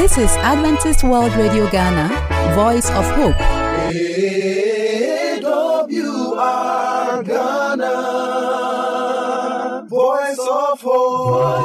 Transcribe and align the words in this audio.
This 0.00 0.16
is 0.16 0.32
Adventist 0.38 1.04
World 1.04 1.34
Radio 1.34 1.68
Ghana, 1.70 2.08
Voice 2.54 2.88
of 2.88 3.04
Hope. 3.10 3.36
AWR 3.92 5.42
Ghana, 7.26 7.92
Voice 9.90 10.38
of 10.38 10.80
Hope. 10.80 11.59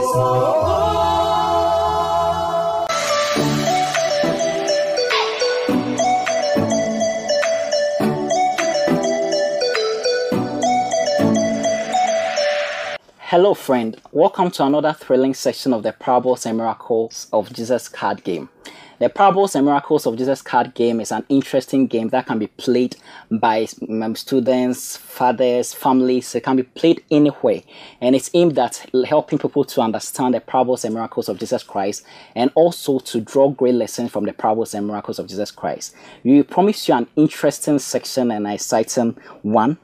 Hello, 13.46 13.54
friend. 13.54 14.02
Welcome 14.12 14.50
to 14.50 14.66
another 14.66 14.92
thrilling 14.92 15.36
section 15.36 15.72
of 15.72 15.84
the 15.84 15.94
Parables 15.94 16.48
and 16.48 16.58
Miracles 16.58 17.28
of 17.32 17.54
Jesus 17.54 17.88
card 17.88 18.24
game. 18.24 18.50
The 18.98 19.08
Parables 19.08 19.54
and 19.54 19.68
Miracles 19.68 20.08
of 20.08 20.18
Jesus 20.18 20.42
card 20.42 20.74
game 20.74 21.00
is 21.00 21.12
an 21.12 21.24
interesting 21.30 21.86
game 21.86 22.10
that 22.10 22.26
can 22.26 22.40
be 22.40 22.48
played 22.48 22.96
by 23.30 23.68
um, 23.88 24.16
students, 24.16 24.98
fathers, 24.98 25.76
families. 25.76 26.34
It 26.34 26.42
can 26.42 26.56
be 26.56 26.64
played 26.64 27.04
anywhere, 27.12 27.62
and 28.02 28.16
it's 28.16 28.32
aimed 28.34 28.58
at 28.58 28.84
helping 29.08 29.38
people 29.38 29.64
to 29.64 29.82
understand 29.82 30.34
the 30.34 30.42
parables 30.42 30.84
and 30.84 30.96
miracles 30.96 31.30
of 31.30 31.38
Jesus 31.38 31.62
Christ 31.62 32.04
and 32.34 32.52
also 32.56 32.98
to 32.98 33.22
draw 33.22 33.50
great 33.50 33.76
lessons 33.76 34.10
from 34.10 34.26
the 34.26 34.34
parables 34.34 34.74
and 34.74 34.88
miracles 34.88 35.20
of 35.20 35.28
Jesus 35.28 35.52
Christ. 35.52 35.96
We 36.24 36.42
promise 36.42 36.88
you 36.88 36.96
an 36.96 37.06
interesting 37.16 37.78
section 37.78 38.32
and 38.32 38.48
an 38.48 38.54
exciting 38.54 39.16
one. 39.44 39.78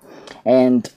And 0.46 0.90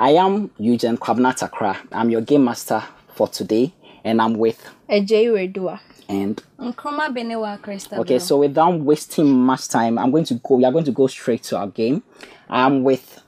I 0.00 0.12
am 0.12 0.50
Eugene 0.56 0.96
Kwabnatakra. 0.96 1.76
I'm 1.92 2.08
your 2.08 2.22
game 2.22 2.42
master 2.42 2.82
for 3.14 3.28
today, 3.28 3.74
and 4.02 4.22
I'm 4.22 4.32
with 4.38 4.66
Ejay 4.88 5.26
Redua. 5.26 5.78
and 6.08 6.42
Nkrumah 6.58 7.14
Benewa 7.14 7.60
Christabel. 7.60 8.00
okay. 8.00 8.18
So 8.18 8.38
without 8.38 8.80
wasting 8.80 9.30
much 9.30 9.68
time, 9.68 9.98
I'm 9.98 10.10
going 10.10 10.24
to 10.24 10.34
go. 10.36 10.54
We 10.54 10.64
are 10.64 10.72
going 10.72 10.86
to 10.86 10.90
go 10.92 11.06
straight 11.06 11.42
to 11.44 11.58
our 11.58 11.66
game. 11.66 12.02
I'm 12.48 12.82
with 12.82 13.20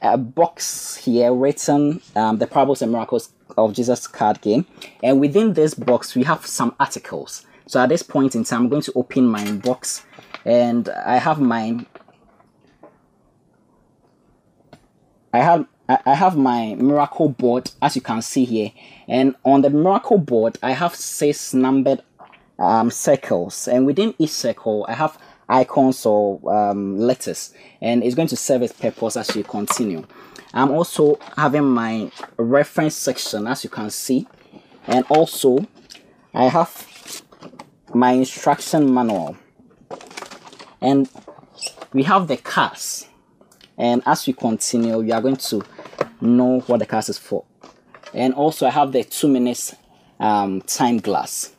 a 0.00 0.16
box 0.16 0.96
here 0.96 1.34
written 1.34 2.00
um, 2.16 2.38
the 2.38 2.46
parables 2.46 2.80
and 2.80 2.90
miracles 2.90 3.34
of 3.58 3.74
Jesus 3.74 4.06
card 4.06 4.40
game, 4.40 4.64
and 5.02 5.20
within 5.20 5.52
this 5.52 5.74
box 5.74 6.14
we 6.14 6.22
have 6.22 6.46
some 6.46 6.74
articles. 6.80 7.44
So 7.66 7.78
at 7.78 7.90
this 7.90 8.02
point 8.02 8.34
in 8.34 8.44
time, 8.44 8.62
I'm 8.62 8.68
going 8.70 8.80
to 8.80 8.92
open 8.94 9.26
my 9.26 9.52
box, 9.52 10.02
and 10.46 10.88
I 10.88 11.18
have 11.18 11.42
mine. 11.42 11.84
I 15.34 15.38
have 15.42 15.66
I 15.86 16.14
have 16.14 16.34
my 16.34 16.74
miracle 16.76 17.28
board 17.28 17.70
as 17.82 17.94
you 17.94 18.00
can 18.00 18.22
see 18.22 18.46
here, 18.46 18.72
and 19.06 19.34
on 19.44 19.60
the 19.60 19.68
miracle 19.68 20.16
board 20.16 20.56
I 20.62 20.72
have 20.72 20.94
six 20.94 21.52
numbered 21.52 22.02
um, 22.58 22.90
circles, 22.90 23.68
and 23.68 23.84
within 23.84 24.14
each 24.18 24.30
circle 24.30 24.86
I 24.88 24.94
have 24.94 25.18
icons 25.46 26.06
or 26.06 26.40
um, 26.50 26.98
letters, 26.98 27.52
and 27.82 28.02
it's 28.02 28.14
going 28.14 28.28
to 28.28 28.36
serve 28.36 28.62
its 28.62 28.72
purpose 28.72 29.18
as 29.18 29.36
you 29.36 29.44
continue. 29.44 30.06
I'm 30.54 30.70
also 30.70 31.18
having 31.36 31.64
my 31.64 32.10
reference 32.38 32.94
section 32.94 33.46
as 33.46 33.62
you 33.62 33.68
can 33.68 33.90
see, 33.90 34.26
and 34.86 35.04
also 35.10 35.66
I 36.32 36.44
have 36.44 37.22
my 37.92 38.12
instruction 38.12 38.92
manual, 38.94 39.36
and 40.80 41.10
we 41.92 42.04
have 42.04 42.26
the 42.26 42.38
cards 42.38 43.06
and 43.76 44.02
as 44.06 44.26
we 44.26 44.32
continue 44.32 44.98
we 44.98 45.12
are 45.12 45.20
going 45.20 45.36
to 45.36 45.62
know 46.24 46.60
what 46.60 46.78
the 46.78 46.86
cast 46.86 47.08
is 47.08 47.18
for 47.18 47.44
and 48.12 48.34
also 48.34 48.66
i 48.66 48.70
have 48.70 48.92
the 48.92 49.04
two 49.04 49.28
minutes 49.28 49.74
um, 50.20 50.60
time 50.62 50.98
glass 50.98 51.52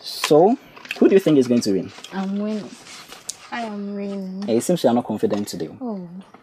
so 0.00 0.56
who 0.98 1.08
do 1.08 1.14
you 1.14 1.20
think 1.20 1.38
is 1.38 1.48
going 1.48 1.60
to 1.60 1.72
win 1.72 1.92
I'm 2.12 2.38
winning. 2.38 2.68
I 3.50 3.62
am 3.62 3.94
winning. 3.94 4.44
Eh, 4.48 4.54
it 4.54 4.60
seems 4.62 4.82
you 4.84 4.90
are 4.90 4.94
not 4.94 5.04
confident 5.04 5.48
today 5.48 5.68
Oh, 5.80 5.96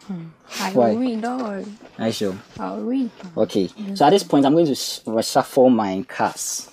hmm. 0.08 0.26
I 0.60 0.72
Why? 0.72 0.94
read. 0.94 1.22
Don't 1.22 1.42
worry. 1.44 2.12
sure 2.12 2.36
I'll 2.60 2.82
read. 2.82 3.10
okay 3.38 3.70
so 3.96 4.06
at 4.06 4.10
this 4.12 4.24
point 4.24 4.46
i'm 4.46 4.54
going 4.54 4.66
to 4.68 4.76
sh- 4.76 5.00
reshuffle 5.06 5.74
my 5.74 6.04
cards 6.08 6.72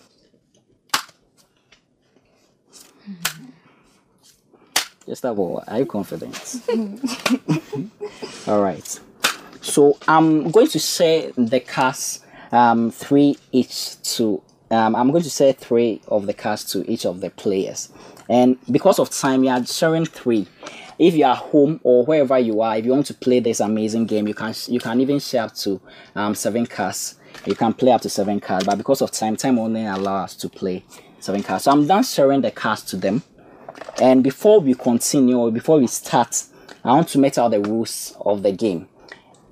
just 5.06 5.22
that 5.22 5.34
are 5.68 5.78
you 5.78 5.86
confident 5.86 6.56
all 8.46 8.62
right 8.62 9.00
so 9.62 9.96
i'm 10.08 10.50
going 10.50 10.66
to 10.66 10.78
say 10.80 11.32
the 11.36 11.60
cards 11.60 12.20
um 12.50 12.90
three 12.90 13.38
each 13.52 14.00
to 14.02 14.42
um 14.70 14.94
i'm 14.94 15.10
going 15.10 15.22
to 15.22 15.30
say 15.30 15.52
three 15.52 16.00
of 16.08 16.26
the 16.26 16.34
cards 16.34 16.64
to 16.64 16.88
each 16.90 17.06
of 17.06 17.20
the 17.20 17.30
players. 17.30 17.88
And 18.28 18.56
because 18.70 18.98
of 18.98 19.10
time 19.10 19.44
you 19.44 19.50
are 19.50 19.64
sharing 19.66 20.06
three. 20.06 20.46
If 20.98 21.14
you 21.14 21.24
are 21.24 21.34
home 21.36 21.80
or 21.82 22.04
wherever 22.04 22.38
you 22.38 22.60
are 22.60 22.76
if 22.76 22.84
you 22.84 22.92
want 22.92 23.06
to 23.06 23.14
play 23.14 23.40
this 23.40 23.60
amazing 23.60 24.06
game 24.06 24.28
you 24.28 24.34
can 24.34 24.54
you 24.68 24.80
can 24.80 25.00
even 25.00 25.18
share 25.18 25.44
up 25.44 25.54
to 25.56 25.80
um 26.14 26.34
seven 26.34 26.66
cards. 26.66 27.16
You 27.46 27.54
can 27.54 27.72
play 27.74 27.92
up 27.92 28.02
to 28.02 28.08
seven 28.08 28.40
cards 28.40 28.64
but 28.64 28.76
because 28.76 29.02
of 29.02 29.10
time 29.10 29.36
time 29.36 29.58
only 29.58 29.84
allows 29.84 30.30
us 30.30 30.36
to 30.36 30.48
play 30.48 30.84
seven 31.20 31.42
cards. 31.42 31.64
So 31.64 31.72
i'm 31.72 31.86
done 31.86 32.04
sharing 32.04 32.40
the 32.40 32.50
cards 32.50 32.82
to 32.84 32.96
them. 32.96 33.22
And 34.00 34.22
before 34.22 34.60
we 34.60 34.74
continue, 34.74 35.38
or 35.38 35.50
before 35.50 35.78
we 35.78 35.86
start, 35.86 36.44
I 36.84 36.92
want 36.92 37.08
to 37.08 37.18
make 37.18 37.38
out 37.38 37.50
the 37.50 37.60
rules 37.60 38.16
of 38.20 38.42
the 38.42 38.52
game. 38.52 38.88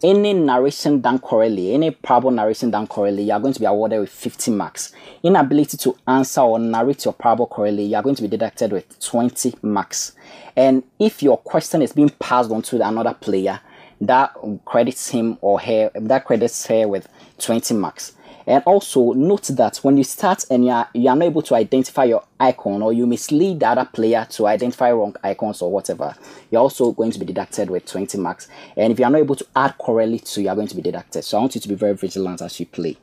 Any 0.02 0.32
narration 0.32 1.02
done 1.02 1.18
correctly, 1.18 1.74
any 1.74 1.90
parable 1.90 2.30
narration 2.30 2.70
done 2.70 2.86
correctly, 2.86 3.24
you 3.24 3.32
are 3.32 3.40
going 3.40 3.52
to 3.52 3.60
be 3.60 3.66
awarded 3.66 4.00
with 4.00 4.08
50 4.08 4.50
marks. 4.52 4.92
Inability 5.22 5.76
to 5.76 5.94
answer 6.08 6.40
or 6.40 6.58
narrate 6.58 7.04
your 7.04 7.12
parable 7.12 7.46
correctly, 7.46 7.84
you 7.84 7.96
are 7.96 8.02
going 8.02 8.14
to 8.14 8.22
be 8.22 8.28
deducted 8.28 8.72
with 8.72 8.98
20 9.00 9.56
marks. 9.60 10.12
And 10.56 10.84
if 10.98 11.22
your 11.22 11.36
question 11.36 11.82
is 11.82 11.92
being 11.92 12.08
passed 12.08 12.50
on 12.50 12.62
to 12.62 12.76
another 12.86 13.12
player, 13.12 13.60
that 14.00 14.34
credits 14.64 15.10
him 15.10 15.36
or 15.42 15.60
her, 15.60 15.90
that 15.94 16.24
credits 16.24 16.66
her 16.66 16.88
with 16.88 17.06
20 17.38 17.74
marks. 17.74 18.12
And 18.46 18.62
also 18.64 19.12
note 19.12 19.48
that 19.48 19.78
when 19.78 19.96
you 19.96 20.04
start 20.04 20.44
and 20.50 20.64
you 20.64 20.70
are, 20.70 20.88
you 20.94 21.08
are 21.08 21.16
not 21.16 21.26
able 21.26 21.42
to 21.42 21.54
identify 21.54 22.04
your 22.04 22.24
icon 22.38 22.82
or 22.82 22.92
you 22.92 23.06
mislead 23.06 23.60
the 23.60 23.68
other 23.68 23.84
player 23.84 24.26
to 24.30 24.46
identify 24.46 24.90
wrong 24.92 25.14
icons 25.22 25.62
or 25.62 25.70
whatever, 25.70 26.14
you're 26.50 26.60
also 26.60 26.92
going 26.92 27.10
to 27.10 27.18
be 27.18 27.26
deducted 27.26 27.70
with 27.70 27.84
20 27.86 28.18
marks. 28.18 28.48
And 28.76 28.92
if 28.92 28.98
you 28.98 29.04
are 29.04 29.10
not 29.10 29.18
able 29.18 29.36
to 29.36 29.46
add 29.54 29.76
correctly 29.78 30.18
to, 30.20 30.42
you 30.42 30.48
are 30.48 30.54
going 30.54 30.68
to 30.68 30.76
be 30.76 30.82
deducted. 30.82 31.24
So 31.24 31.38
I 31.38 31.40
want 31.40 31.54
you 31.54 31.60
to 31.60 31.68
be 31.68 31.74
very 31.74 31.94
vigilant 31.94 32.42
as 32.42 32.58
you 32.58 32.66
play. 32.66 32.96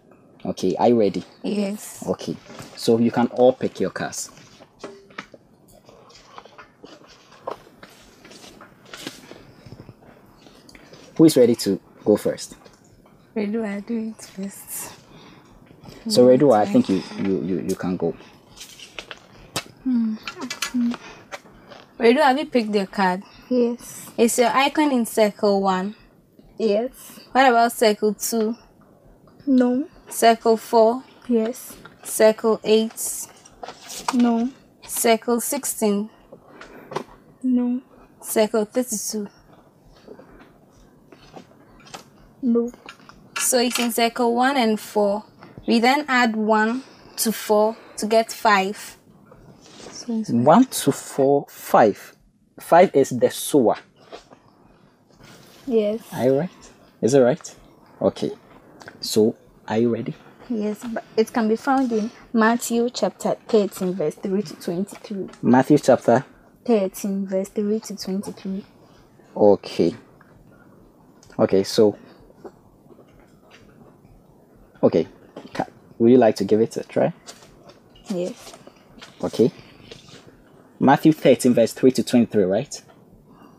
Okay, 0.45 0.75
are 0.77 0.89
you 0.89 0.99
ready? 0.99 1.23
Yes. 1.43 2.03
Okay, 2.07 2.35
so 2.75 2.97
you 2.99 3.11
can 3.11 3.27
all 3.27 3.53
pick 3.53 3.79
your 3.79 3.89
cards. 3.89 4.31
Who 11.17 11.25
is 11.25 11.35
ready 11.35 11.55
to 11.55 11.79
go 12.05 12.15
first? 12.15 12.55
Where 13.33 13.47
do 13.47 13.63
I 13.63 13.79
do 13.79 14.13
it 14.13 14.21
first? 14.23 14.76
So 16.07 16.25
Redu, 16.27 16.53
I 16.55 16.65
think 16.65 16.89
you, 16.89 17.03
you 17.19 17.43
you 17.43 17.59
you 17.69 17.75
can 17.75 17.97
go. 17.97 18.15
Hmm. 19.83 20.15
Where 21.97 22.13
do 22.13 22.19
have 22.19 22.37
you 22.37 22.45
picked 22.45 22.73
your 22.73 22.85
card? 22.85 23.23
Yes. 23.49 24.09
Is 24.17 24.37
your 24.37 24.49
icon 24.49 24.91
in 24.91 25.05
circle 25.05 25.61
one? 25.61 25.95
Yes. 26.57 27.19
What 27.31 27.49
about 27.49 27.71
circle 27.71 28.13
two? 28.13 28.55
No. 29.45 29.87
Circle 30.09 30.57
four? 30.57 31.03
Yes. 31.27 31.75
Circle 32.03 32.61
eight? 32.63 33.27
No. 34.13 34.49
Circle 34.87 35.41
sixteen? 35.41 36.09
No. 37.43 37.81
Circle 38.21 38.65
thirty-two? 38.65 39.27
No. 42.41 42.71
So 43.37 43.59
it's 43.59 43.79
in 43.79 43.91
circle 43.91 44.35
one 44.35 44.57
and 44.57 44.79
four. 44.79 45.23
We 45.67 45.79
then 45.79 46.05
add 46.07 46.35
one 46.37 46.83
to 47.17 47.31
four 47.33 47.75
to 47.97 48.05
get 48.05 48.31
five. 48.31 48.97
One 50.29 50.63
to 50.65 50.91
four, 50.93 51.45
five. 51.49 52.15
Five 52.59 52.95
is 52.95 53.09
the 53.09 53.29
sower. 53.29 53.75
yes. 55.67 56.01
Are 56.13 56.23
you 56.23 56.39
right? 56.39 56.49
Is 57.01 57.13
it 57.13 57.19
right? 57.19 57.55
Okay. 58.01 58.31
So 59.01 59.35
are 59.67 59.77
you 59.77 59.93
ready? 59.93 60.15
Yes, 60.49 60.81
but 60.93 61.03
it 61.17 61.33
can 61.33 61.49
be 61.49 61.57
found 61.57 61.91
in 61.91 62.09
Matthew 62.31 62.89
chapter 62.89 63.35
13, 63.49 63.93
verse 63.93 64.15
3 64.15 64.41
to 64.41 64.55
23. 64.55 65.27
Matthew 65.41 65.77
chapter. 65.77 66.23
13, 66.65 67.27
verse 67.27 67.49
3 67.49 67.79
to 67.81 67.97
23. 67.97 68.65
Okay. 69.35 69.95
Okay. 71.37 71.63
So. 71.65 71.97
Okay. 74.81 75.07
Would 75.99 76.11
you 76.11 76.17
like 76.17 76.35
to 76.37 76.43
give 76.43 76.61
it 76.61 76.77
a 76.77 76.83
try? 76.83 77.13
Yes. 78.09 78.53
Okay. 79.23 79.51
Matthew 80.79 81.11
13, 81.11 81.53
verse 81.53 81.73
3 81.73 81.91
to 81.91 82.03
23, 82.03 82.43
right? 82.43 82.81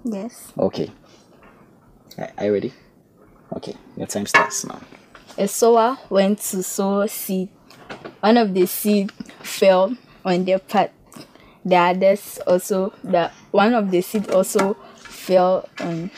Yes. 0.05 0.53
Okay. 0.57 0.91
Are 2.17 2.31
are 2.39 2.45
you 2.47 2.53
ready? 2.53 2.73
Okay. 3.57 3.75
Your 3.97 4.07
time 4.07 4.27
starts 4.27 4.65
now. 4.65 4.81
A 5.37 5.47
sower 5.49 5.99
went 6.11 6.39
to 6.39 6.63
sow 6.63 7.07
seed. 7.07 7.49
One 8.21 8.37
of 8.37 8.55
the 8.55 8.67
seed 8.67 9.13
fell 9.43 9.97
on 10.25 10.45
their 10.45 10.59
path. 10.59 10.91
The 11.65 11.77
others 11.77 12.39
also, 12.47 12.93
the 13.03 13.31
one 13.51 13.75
of 13.75 13.91
the 13.91 14.01
seed 14.01 14.31
also 14.31 14.75
fell 14.97 15.69
on 15.81 16.11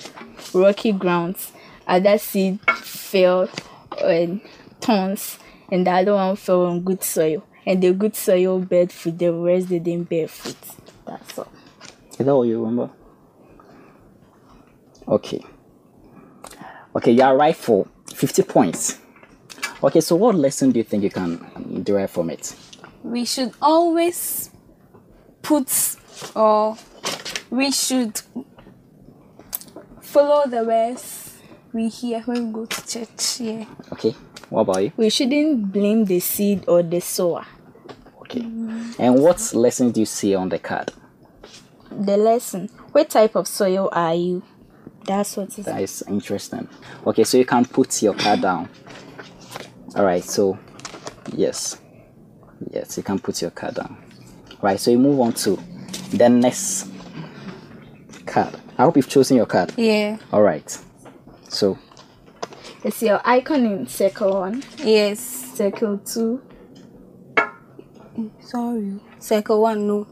rocky 0.54 0.92
grounds. 0.92 1.52
Other 1.86 2.18
seed 2.18 2.60
fell 2.70 3.48
on 4.02 4.40
thorns, 4.80 5.38
and 5.70 5.86
the 5.86 5.90
other 5.90 6.14
one 6.14 6.36
fell 6.36 6.66
on 6.66 6.80
good 6.80 7.02
soil. 7.02 7.44
And 7.66 7.82
the 7.82 7.92
good 7.92 8.16
soil 8.16 8.58
bear 8.60 8.88
fruit, 8.88 9.18
the 9.18 9.32
rest 9.32 9.68
didn't 9.68 10.04
bear 10.04 10.28
fruit. 10.28 10.56
That's 11.06 11.38
all. 11.38 11.52
Is 12.12 12.16
that 12.18 12.28
all 12.28 12.44
you 12.44 12.64
remember? 12.64 12.90
Okay. 15.06 15.44
Okay, 16.96 17.12
you 17.12 17.22
are 17.22 17.36
right 17.36 17.56
for 17.56 17.86
50 18.14 18.42
points. 18.44 18.98
Okay, 19.82 20.00
so 20.00 20.16
what 20.16 20.34
lesson 20.34 20.72
do 20.72 20.78
you 20.78 20.84
think 20.84 21.02
you 21.02 21.10
can 21.10 21.82
derive 21.82 22.10
from 22.10 22.30
it? 22.30 22.54
We 23.02 23.24
should 23.24 23.52
always 23.62 24.50
put 25.42 25.96
or 26.34 26.76
we 27.50 27.70
should 27.70 28.20
follow 30.02 30.46
the 30.46 30.64
words 30.64 31.38
we 31.72 31.88
hear 31.88 32.20
when 32.22 32.48
we 32.48 32.52
go 32.52 32.66
to 32.66 32.86
church. 32.86 33.40
Yeah. 33.40 33.64
Okay, 33.92 34.14
what 34.50 34.62
about 34.62 34.82
you? 34.82 34.92
We 34.96 35.10
shouldn't 35.10 35.72
blame 35.72 36.04
the 36.04 36.20
seed 36.20 36.64
or 36.68 36.82
the 36.82 37.00
sower. 37.00 37.46
Okay. 38.22 38.40
And 38.40 39.14
what 39.22 39.52
lessons 39.54 39.92
do 39.92 40.00
you 40.00 40.06
see 40.06 40.34
on 40.34 40.48
the 40.50 40.58
card? 40.58 40.92
The 41.90 42.16
lesson. 42.16 42.68
What 42.92 43.10
type 43.10 43.34
of 43.36 43.48
soil 43.48 43.88
are 43.92 44.14
you? 44.14 44.42
That's 45.04 45.36
what 45.36 45.48
it 45.48 45.60
is. 45.60 45.64
That 45.64 45.80
is 45.80 46.02
interesting. 46.06 46.68
Okay, 47.06 47.24
so 47.24 47.38
you 47.38 47.44
can 47.44 47.64
put 47.64 48.02
your 48.02 48.14
card 48.14 48.42
down. 48.42 48.68
All 49.96 50.04
right, 50.04 50.22
so 50.22 50.58
yes, 51.32 51.80
yes, 52.70 52.96
you 52.96 53.02
can 53.02 53.18
put 53.18 53.40
your 53.42 53.50
card 53.50 53.74
down. 53.74 53.96
Right, 54.62 54.78
so 54.78 54.90
you 54.90 54.98
move 54.98 55.18
on 55.20 55.32
to 55.32 55.58
the 56.10 56.28
next 56.28 56.88
card. 58.26 58.54
I 58.78 58.84
hope 58.84 58.96
you've 58.96 59.08
chosen 59.08 59.36
your 59.36 59.46
card. 59.46 59.72
Yeah. 59.76 60.18
All 60.32 60.42
right, 60.42 60.78
so 61.48 61.78
It's 62.82 63.02
your 63.02 63.20
icon 63.24 63.66
in 63.66 63.86
circle 63.86 64.40
one, 64.40 64.62
Yes. 64.78 65.20
circle 65.20 65.98
two, 65.98 66.40
Sorry. 68.40 69.00
Circle 69.18 69.60
one, 69.62 69.86
no. 69.86 70.06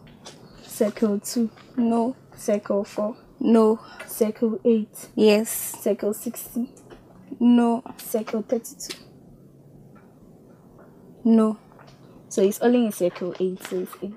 circle 0.63 1.19
two, 1.21 1.51
No. 1.77 2.15
circle 2.37 2.85
four, 2.85 3.17
No. 3.41 3.81
circle 4.07 4.61
eight, 4.65 5.09
Yes. 5.15 5.49
circle 5.83 6.13
sixty, 6.15 6.71
No. 7.41 7.83
circle 7.97 8.43
thirty-two. 8.47 8.99
No. 11.25 11.57
So 12.29 12.43
it's 12.43 12.61
only 12.61 12.87
in 12.87 12.93
circle 12.93 13.35
eight, 13.41 13.63
so 13.67 13.79
it's 13.81 13.93
eight. 14.03 14.15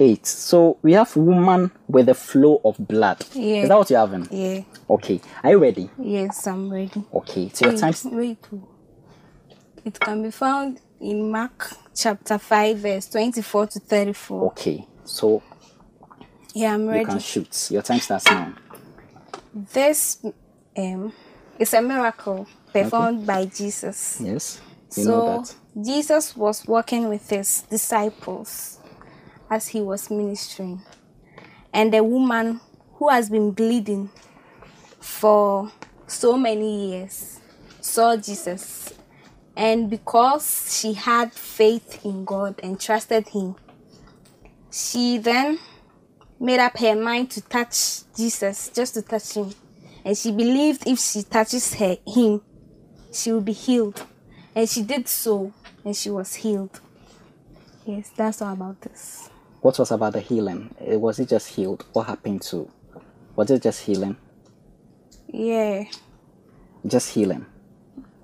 eight. 0.00 0.26
So 0.26 0.78
we 0.82 0.92
have 0.94 1.14
woman 1.16 1.70
with 1.88 2.08
a 2.08 2.14
flow 2.14 2.60
of 2.64 2.76
blood. 2.88 3.24
Yeah. 3.32 3.62
Is 3.62 3.68
that 3.68 3.78
what 3.78 3.90
you're 3.90 4.00
having? 4.00 4.26
Yeah. 4.30 4.62
Okay, 4.88 5.20
are 5.42 5.50
you 5.50 5.58
ready? 5.58 5.88
Yes, 5.98 6.46
I'm 6.46 6.70
ready. 6.70 7.04
Okay, 7.14 7.50
so 7.52 7.70
your 7.70 7.78
time's 7.78 8.04
Wait. 8.04 8.38
It 9.84 9.98
can 9.98 10.22
be 10.22 10.30
found 10.30 10.80
in 11.00 11.30
Mark 11.30 11.72
chapter 11.94 12.38
5, 12.38 12.78
verse 12.78 13.08
24 13.08 13.66
to 13.68 13.80
34. 13.80 14.46
okay. 14.48 14.86
So 15.04 15.42
Yeah, 16.54 16.74
I'm 16.74 16.86
ready. 16.86 17.00
you 17.00 17.06
can 17.06 17.18
shoot. 17.18 17.70
Your 17.70 17.82
time 17.82 17.98
starts 17.98 18.26
now. 18.26 18.54
This 19.54 20.24
um, 20.76 21.12
is 21.58 21.74
a 21.74 21.82
miracle 21.82 22.46
performed 22.72 23.26
by 23.26 23.46
Jesus. 23.46 24.20
Yes, 24.22 24.60
you 24.96 25.04
know 25.04 25.42
So. 25.44 25.54
Jesus 25.82 26.36
was 26.36 26.66
walking 26.66 27.08
with 27.08 27.28
his 27.28 27.62
disciples 27.62 28.78
as 29.50 29.68
he 29.68 29.80
was 29.80 30.10
ministering. 30.10 30.82
And 31.72 31.94
a 31.94 32.04
woman 32.04 32.60
who 32.94 33.08
has 33.08 33.30
been 33.30 33.52
bleeding 33.52 34.10
for 35.02 35.70
so 36.06 36.36
many 36.36 36.90
years 36.90 37.40
saw 37.80 38.16
Jesus. 38.16 38.94
And 39.56 39.90
because 39.90 40.78
she 40.80 40.94
had 40.94 41.32
faith 41.32 42.04
in 42.06 42.24
God 42.24 42.58
and 42.62 42.80
trusted 42.80 43.28
him, 43.28 43.56
she 44.70 45.18
then 45.18 45.58
made 46.40 46.58
up 46.58 46.78
her 46.78 46.96
mind 46.96 47.30
to 47.32 47.42
touch 47.42 48.00
Jesus, 48.16 48.70
just 48.74 48.94
to 48.94 49.02
touch 49.02 49.34
him. 49.34 49.52
And 50.04 50.16
she 50.16 50.32
believed 50.32 50.86
if 50.86 50.98
she 50.98 51.22
touches 51.22 51.74
her, 51.74 51.96
him, 52.06 52.40
she 53.12 53.30
will 53.30 53.42
be 53.42 53.52
healed. 53.52 54.04
And 54.54 54.68
she 54.68 54.82
did 54.82 55.06
so, 55.08 55.52
and 55.84 55.94
she 55.94 56.10
was 56.10 56.34
healed. 56.34 56.80
Yes, 57.84 58.10
that's 58.16 58.40
all 58.40 58.52
about 58.52 58.80
this. 58.80 59.28
What 59.60 59.78
was 59.78 59.90
about 59.90 60.14
the 60.14 60.20
healing? 60.20 60.74
Eh, 60.80 60.96
Was 60.96 61.20
it 61.20 61.28
just 61.28 61.48
healed? 61.48 61.84
What 61.92 62.06
happened 62.06 62.42
to? 62.42 62.70
Was 63.36 63.50
it 63.50 63.62
just 63.62 63.82
healing? 63.82 64.16
Yeah, 65.32 65.84
Just 66.86 67.14
healing. 67.14 67.46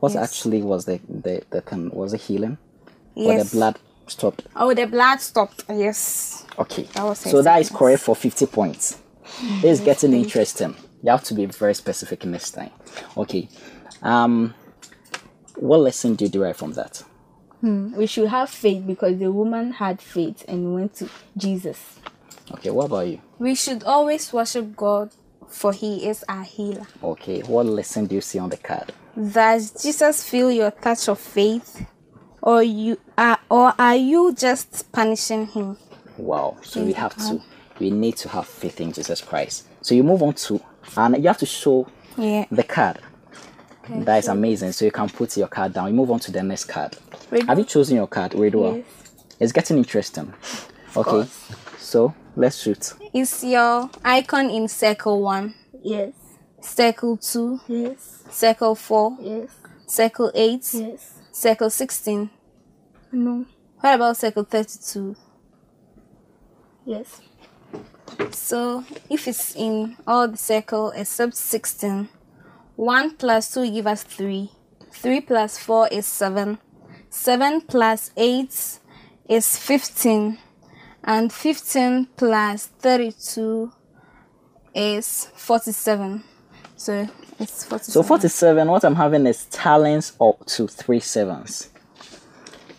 What 0.00 0.12
Yes. 0.12 0.22
actually 0.30 0.62
was 0.62 0.84
the 0.84 1.00
the 1.08 1.42
the? 1.50 1.90
Was 1.92 2.12
it 2.12 2.20
healing? 2.20 2.58
Or 3.14 3.36
the 3.42 3.48
blood 3.50 3.78
stopped? 4.06 4.44
Oh, 4.54 4.72
the 4.74 4.86
blood 4.86 5.20
stopped. 5.20 5.64
Yes. 5.68 6.44
Okay. 6.58 6.84
That 6.94 7.04
was 7.04 7.18
so 7.18 7.42
that 7.42 7.60
is 7.60 7.70
correct 7.70 8.02
for 8.02 8.14
50 8.14 8.46
points. 8.46 8.98
This 9.62 9.78
is 9.78 9.84
getting 9.84 10.12
interesting. 10.12 10.76
You 11.02 11.10
have 11.10 11.24
to 11.24 11.34
be 11.34 11.46
very 11.46 11.74
specific 11.74 12.24
next 12.24 12.52
time. 12.52 12.70
Okay. 13.16 13.48
Um 14.02 14.54
what 15.56 15.80
lesson 15.80 16.14
do 16.14 16.26
you 16.26 16.30
derive 16.30 16.56
from 16.56 16.72
that? 16.74 17.02
We 17.60 18.06
should 18.06 18.28
have 18.28 18.50
faith 18.50 18.86
because 18.86 19.18
the 19.18 19.32
woman 19.32 19.72
had 19.72 20.00
faith 20.00 20.44
and 20.46 20.74
went 20.74 20.94
to 20.96 21.08
Jesus. 21.36 21.98
Okay, 22.52 22.70
what 22.70 22.86
about 22.86 23.08
you? 23.08 23.20
We 23.40 23.54
should 23.56 23.82
always 23.82 24.32
worship 24.32 24.76
God, 24.76 25.10
for 25.48 25.72
He 25.72 26.06
is 26.08 26.24
our 26.28 26.44
healer. 26.44 26.86
Okay, 27.02 27.40
what 27.42 27.66
lesson 27.66 28.06
do 28.06 28.14
you 28.14 28.20
see 28.20 28.38
on 28.38 28.50
the 28.50 28.56
card? 28.56 28.92
Does 29.32 29.82
Jesus 29.82 30.22
feel 30.28 30.50
your 30.50 30.70
touch 30.70 31.08
of 31.08 31.18
faith, 31.18 31.84
or 32.42 32.62
you 32.62 32.98
are, 33.16 33.38
or 33.50 33.74
are 33.78 33.96
you 33.96 34.32
just 34.34 34.90
punishing 34.92 35.46
Him? 35.46 35.76
Wow. 36.16 36.56
So 36.62 36.84
we 36.84 36.92
have 36.92 37.16
to 37.16 37.40
we 37.80 37.90
need 37.90 38.16
to 38.18 38.28
have 38.28 38.46
faith 38.46 38.80
in 38.80 38.92
Jesus 38.92 39.20
Christ. 39.20 39.66
So 39.82 39.94
you 39.94 40.02
move 40.02 40.22
on 40.22 40.34
to 40.34 40.60
and 40.96 41.16
you 41.22 41.28
have 41.28 41.38
to 41.38 41.46
show 41.46 41.86
Yeah. 42.16 42.46
the 42.50 42.64
card. 42.64 42.98
that 43.88 44.18
is 44.18 44.28
amazing. 44.28 44.72
So 44.72 44.84
you 44.84 44.90
can 44.90 45.08
put 45.08 45.36
your 45.36 45.48
card 45.48 45.72
down. 45.74 45.88
You 45.88 45.94
move 45.94 46.10
on 46.10 46.18
to 46.20 46.32
the 46.32 46.42
next 46.42 46.64
card. 46.64 46.96
Have 47.46 47.58
you 47.58 47.64
chosen 47.64 47.96
your 47.96 48.06
card? 48.06 48.32
Redua? 48.32 48.78
Yes. 48.78 48.86
It's 49.40 49.52
getting 49.52 49.78
interesting. 49.78 50.32
Okay. 50.96 51.28
So 51.78 52.12
let's 52.38 52.56
shoot. 52.62 52.94
Is 53.12 53.42
your 53.44 53.90
icon 54.04 54.50
in 54.50 54.68
circle 54.68 55.22
one, 55.22 55.54
Yes. 55.82 56.12
circle 56.60 57.16
two, 57.16 57.60
Yes. 57.68 58.24
circle 58.30 58.74
four, 58.74 59.16
Yes. 59.20 59.50
circle 59.86 60.30
eight, 60.34 60.64
Yes. 60.72 61.12
circle 61.32 61.70
sixteen? 61.70 62.30
No. 63.12 63.44
What 63.80 63.94
about 63.94 64.16
circle 64.16 64.44
thirty-two? 64.44 65.16
Yes. 66.84 67.20
So 68.32 68.84
if 69.10 69.28
it's 69.28 69.54
in 69.54 69.96
all 70.06 70.28
the 70.28 70.36
circle 70.36 70.90
except 70.96 71.34
16, 71.36 72.08
1 72.76 73.16
plus 73.16 73.52
2 73.52 73.70
give 73.70 73.86
us 73.86 74.02
3. 74.02 74.50
3 74.92 75.20
plus 75.20 75.58
4 75.58 75.88
is 75.88 76.06
7. 76.06 76.58
7 77.10 77.60
plus 77.60 78.10
8 78.16 78.80
is 79.28 79.56
15. 79.58 80.38
And 81.08 81.32
15 81.32 82.08
plus 82.18 82.66
32 82.66 83.72
is 84.74 85.28
47. 85.34 86.22
So 86.76 87.08
it's 87.40 87.64
47. 87.64 87.80
So 87.92 88.02
47, 88.02 88.68
what 88.68 88.84
I'm 88.84 88.94
having 88.94 89.26
is 89.26 89.46
talents 89.46 90.12
up 90.20 90.44
to 90.44 90.68
three 90.68 91.00
sevens. 91.00 91.70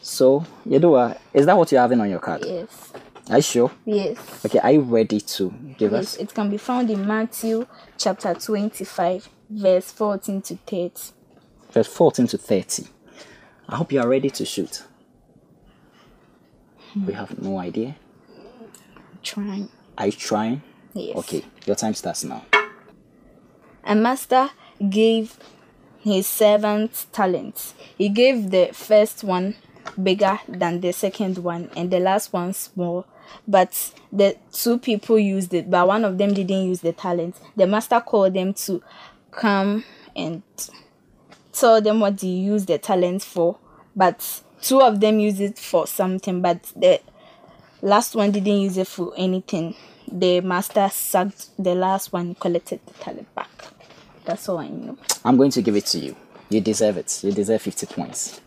So, 0.03 0.45
Yedua, 0.67 1.17
is 1.33 1.47
that 1.47 1.57
what 1.57 1.71
you're 1.71 1.81
having 1.81 1.99
on 2.01 2.07
your 2.07 2.19
card? 2.19 2.45
Yes. 2.45 2.93
Are 3.31 3.37
you 3.37 3.41
sure? 3.41 3.71
Yes. 3.85 4.17
Okay, 4.45 4.59
are 4.59 4.73
you 4.73 4.81
ready 4.81 5.21
to 5.21 5.49
give 5.79 5.91
Yes. 5.91 6.13
us? 6.13 6.17
It 6.17 6.31
can 6.31 6.51
be 6.51 6.57
found 6.57 6.91
in 6.91 7.07
Matthew 7.07 7.65
chapter 7.97 8.35
25, 8.35 9.27
verse 9.49 9.91
14 9.91 10.43
to 10.43 10.55
30. 10.67 10.91
Verse 11.71 11.87
14 11.87 12.27
to 12.27 12.37
30. 12.37 12.83
I 13.67 13.75
hope 13.77 13.91
you 13.91 13.99
are 13.99 14.07
ready 14.07 14.29
to 14.29 14.45
shoot. 14.45 14.83
We 17.07 17.13
have 17.13 17.41
no 17.41 17.57
idea. 17.57 17.95
Trying. 19.23 19.69
Are 19.97 20.05
you 20.07 20.11
trying? 20.11 20.61
Yes. 20.93 21.17
Okay, 21.17 21.43
your 21.65 21.75
time 21.75 21.93
starts 21.93 22.23
now. 22.23 22.45
A 23.83 23.95
master 23.95 24.49
gave 24.89 25.37
his 25.99 26.27
servant 26.27 27.05
talents. 27.11 27.73
He 27.97 28.09
gave 28.09 28.51
the 28.51 28.69
first 28.73 29.23
one 29.23 29.55
bigger 30.01 30.39
than 30.47 30.81
the 30.81 30.91
second 30.93 31.37
one, 31.39 31.69
and 31.75 31.91
the 31.91 31.99
last 31.99 32.33
one 32.33 32.53
small. 32.53 33.05
But 33.47 33.93
the 34.11 34.37
two 34.51 34.79
people 34.79 35.19
used 35.19 35.53
it, 35.53 35.69
but 35.69 35.87
one 35.87 36.03
of 36.05 36.17
them 36.17 36.33
didn't 36.33 36.67
use 36.67 36.81
the 36.81 36.93
talent. 36.93 37.35
The 37.55 37.67
master 37.67 37.99
called 37.99 38.33
them 38.33 38.53
to 38.53 38.81
come 39.31 39.83
and 40.15 40.41
tell 41.51 41.81
them 41.81 41.99
what 41.99 42.17
they 42.17 42.27
used 42.27 42.67
the 42.67 42.77
talent 42.77 43.21
for. 43.21 43.57
But 43.95 44.41
two 44.61 44.81
of 44.81 44.99
them 44.99 45.19
use 45.19 45.39
it 45.39 45.59
for 45.59 45.85
something, 45.85 46.41
but 46.41 46.71
the 46.75 47.01
last 47.81 48.15
one 48.15 48.31
didn't 48.31 48.59
use 48.61 48.77
it 48.77 48.87
for 48.87 49.13
anything. 49.17 49.75
The 50.11 50.41
master 50.41 50.89
sacked 50.91 51.49
the 51.57 51.75
last 51.75 52.11
one, 52.11 52.35
collected 52.35 52.79
the 52.85 52.93
talent 52.93 53.33
back. 53.35 53.49
That's 54.25 54.47
all 54.49 54.59
I 54.59 54.67
know. 54.67 54.97
I'm 55.23 55.37
going 55.37 55.51
to 55.51 55.61
give 55.61 55.75
it 55.75 55.85
to 55.87 55.99
you. 55.99 56.15
You 56.49 56.61
deserve 56.61 56.97
it. 56.97 57.23
You 57.23 57.31
deserve 57.31 57.61
50 57.61 57.85
points. 57.87 58.41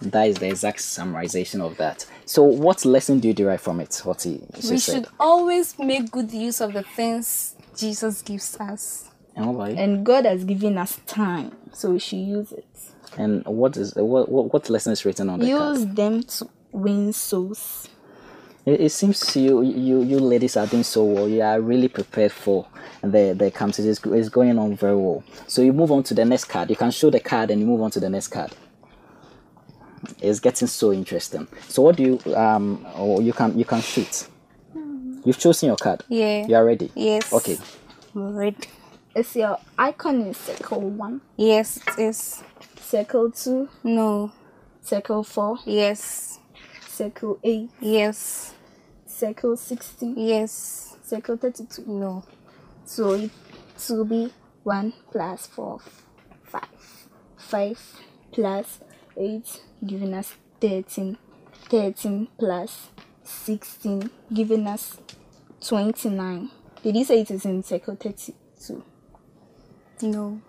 That 0.00 0.28
is 0.28 0.36
the 0.36 0.48
exact 0.48 0.78
summarization 0.78 1.60
of 1.60 1.76
that. 1.78 2.06
So, 2.26 2.42
what 2.42 2.84
lesson 2.84 3.20
do 3.20 3.28
you 3.28 3.34
derive 3.34 3.60
from 3.60 3.80
it? 3.80 4.00
What 4.04 4.22
he 4.22 4.42
she 4.60 4.72
we 4.72 4.78
said? 4.78 4.94
should 4.94 5.08
always 5.18 5.78
make 5.78 6.10
good 6.10 6.32
use 6.32 6.60
of 6.60 6.72
the 6.72 6.82
things 6.82 7.54
Jesus 7.76 8.22
gives 8.22 8.56
us. 8.60 9.10
And 9.36 9.46
what 9.46 9.54
about 9.54 9.70
you? 9.70 9.82
And 9.82 10.04
God 10.04 10.26
has 10.26 10.44
given 10.44 10.78
us 10.78 11.00
time, 11.06 11.56
so 11.72 11.90
we 11.90 11.98
should 11.98 12.18
use 12.18 12.52
it. 12.52 12.66
And 13.16 13.44
what 13.46 13.76
is 13.76 13.94
what 13.94 14.28
what, 14.28 14.52
what 14.52 14.68
lesson 14.70 14.92
is 14.92 15.04
written 15.04 15.30
on 15.30 15.38
the 15.40 15.50
card? 15.50 15.78
Use 15.78 15.86
them 15.86 16.22
to 16.22 16.48
win 16.72 17.12
souls. 17.12 17.88
It, 18.66 18.80
it 18.80 18.90
seems 18.90 19.36
you 19.36 19.62
you 19.62 20.02
you 20.02 20.18
ladies 20.18 20.56
are 20.56 20.66
doing 20.66 20.82
so 20.84 21.04
well. 21.04 21.28
You 21.28 21.42
are 21.42 21.60
really 21.60 21.88
prepared 21.88 22.32
for 22.32 22.66
the 23.02 23.34
the 23.36 23.50
camp. 23.50 23.70
It 23.78 23.80
is 23.86 24.00
it's 24.04 24.28
going 24.28 24.58
on 24.58 24.76
very 24.76 24.96
well. 24.96 25.22
So 25.46 25.62
you 25.62 25.72
move 25.72 25.90
on 25.92 26.02
to 26.04 26.14
the 26.14 26.24
next 26.24 26.44
card. 26.46 26.70
You 26.70 26.76
can 26.76 26.90
show 26.90 27.10
the 27.10 27.20
card 27.20 27.50
and 27.50 27.60
you 27.60 27.66
move 27.66 27.82
on 27.82 27.90
to 27.92 28.00
the 28.00 28.08
next 28.08 28.28
card. 28.28 28.52
It's 30.20 30.40
getting 30.40 30.68
so 30.68 30.92
interesting. 30.92 31.46
So 31.68 31.82
what 31.82 31.96
do 31.96 32.02
you 32.24 32.34
um 32.36 32.86
or 32.96 33.20
you 33.22 33.32
can 33.32 33.58
you 33.58 33.64
can 33.64 33.80
shoot. 33.80 34.28
You've 35.24 35.38
chosen 35.38 35.68
your 35.68 35.76
card. 35.76 36.02
Yeah. 36.08 36.46
You 36.46 36.54
are 36.56 36.64
ready. 36.64 36.90
Yes. 36.94 37.32
Okay. 37.32 37.58
Ready. 38.14 38.56
Is 39.14 39.36
your 39.36 39.58
icon 39.78 40.20
in 40.22 40.34
circle 40.34 40.80
one, 40.80 41.20
Yes, 41.36 41.76
it 41.96 41.98
is. 42.00 42.42
circle 42.80 43.30
two, 43.30 43.68
No. 43.84 44.32
circle 44.82 45.22
four, 45.22 45.58
Yes. 45.66 46.40
circle 46.88 47.38
eight, 47.44 47.70
Yes. 47.80 48.53
Circle 49.14 49.56
sixteen, 49.56 50.14
Yes. 50.18 50.96
circle 51.04 51.36
thirty-two? 51.36 51.84
No. 51.86 52.24
So 52.84 53.12
it 53.14 53.30
will 53.88 54.04
be 54.04 54.32
one 54.62 54.92
plus 55.10 55.46
four, 55.46 55.80
five. 56.42 56.68
Five 57.36 57.78
plus 58.32 58.80
eight, 59.16 59.62
giving 59.86 60.14
us 60.14 60.34
thirteen. 60.60 61.18
Thirteen 61.68 62.28
plus 62.38 62.88
sixteen, 63.22 64.10
giving 64.32 64.66
us 64.66 64.96
twenty-nine. 65.66 66.50
Did 66.82 66.96
you 66.96 67.04
say 67.04 67.20
it 67.20 67.30
is 67.30 67.44
in 67.44 67.62
circle 67.62 67.96
thirty-two? 67.96 68.82
No. 70.02 70.40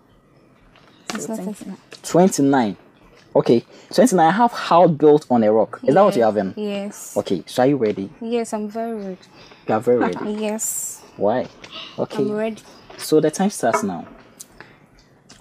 It's 1.14 1.26
So 1.26 1.34
not 1.34 1.44
29. 1.44 1.76
29. 2.02 2.76
Okay. 3.36 3.66
29 3.92 4.26
I 4.26 4.30
have 4.30 4.50
house 4.52 4.90
built 4.90 5.26
on 5.30 5.44
a 5.44 5.52
rock. 5.52 5.80
Is 5.84 5.94
that 5.94 6.02
what 6.02 6.16
you 6.16 6.22
have 6.22 6.38
in? 6.38 6.54
Yes. 6.56 7.14
Okay, 7.18 7.42
so 7.46 7.62
are 7.62 7.66
you 7.66 7.76
ready? 7.76 8.08
Yes, 8.22 8.54
I'm 8.54 8.66
very 8.66 8.94
ready. 8.94 9.18
You 9.68 9.74
are 9.74 9.80
very 9.80 9.98
ready. 9.98 10.32
Yes. 10.40 11.02
Why? 11.18 11.46
Okay. 11.98 12.22
I'm 12.22 12.32
ready. 12.32 12.62
So 12.96 13.20
the 13.20 13.30
time 13.30 13.50
starts 13.50 13.82
now. 13.82 14.06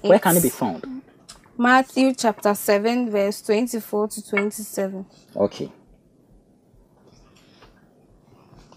Where 0.01 0.19
can 0.19 0.35
it 0.35 0.43
be 0.43 0.49
found? 0.49 1.03
Matthew 1.57 2.13
chapter 2.13 2.53
7, 2.53 3.09
verse 3.09 3.41
24 3.41 4.09
to 4.09 4.29
27. 4.29 5.05
Okay. 5.37 5.71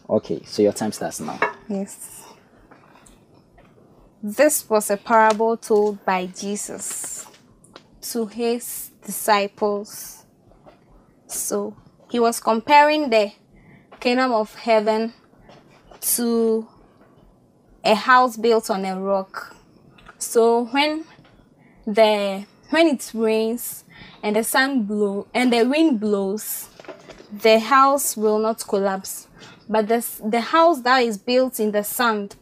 Okay, 0.08 0.42
so 0.44 0.62
your 0.62 0.72
time 0.72 0.92
starts 0.92 1.18
now. 1.18 1.40
Yes. 1.68 2.24
This 4.22 4.68
was 4.70 4.90
a 4.90 4.96
parable 4.96 5.56
told 5.56 6.04
by 6.04 6.26
Jesus 6.26 7.26
to 8.12 8.26
his 8.26 8.87
disciples. 9.04 10.24
So 11.26 11.76
he 12.10 12.18
was 12.18 12.40
comparing 12.40 13.10
the 13.10 13.32
kingdom 14.00 14.32
of 14.32 14.54
heaven 14.54 15.12
to 16.00 16.68
a 17.84 17.94
house 17.94 18.36
built 18.36 18.70
on 18.70 18.84
a 18.84 19.00
rock. 19.00 19.54
So 20.18 20.64
when 20.66 21.04
the 21.86 22.46
when 22.70 22.86
it 22.86 23.10
rains 23.14 23.84
and 24.22 24.36
the 24.36 24.44
sun 24.44 24.84
blow 24.84 25.26
and 25.32 25.52
the 25.52 25.64
wind 25.64 26.00
blows, 26.00 26.68
the 27.32 27.58
house 27.58 28.16
will 28.16 28.38
not 28.38 28.66
collapse. 28.66 29.26
But 29.68 29.88
the, 29.88 30.06
the 30.24 30.40
house 30.40 30.80
that 30.82 30.98
is 31.02 31.18
built 31.18 31.60
in 31.60 31.72
the 31.72 31.84
sand, 31.84 32.36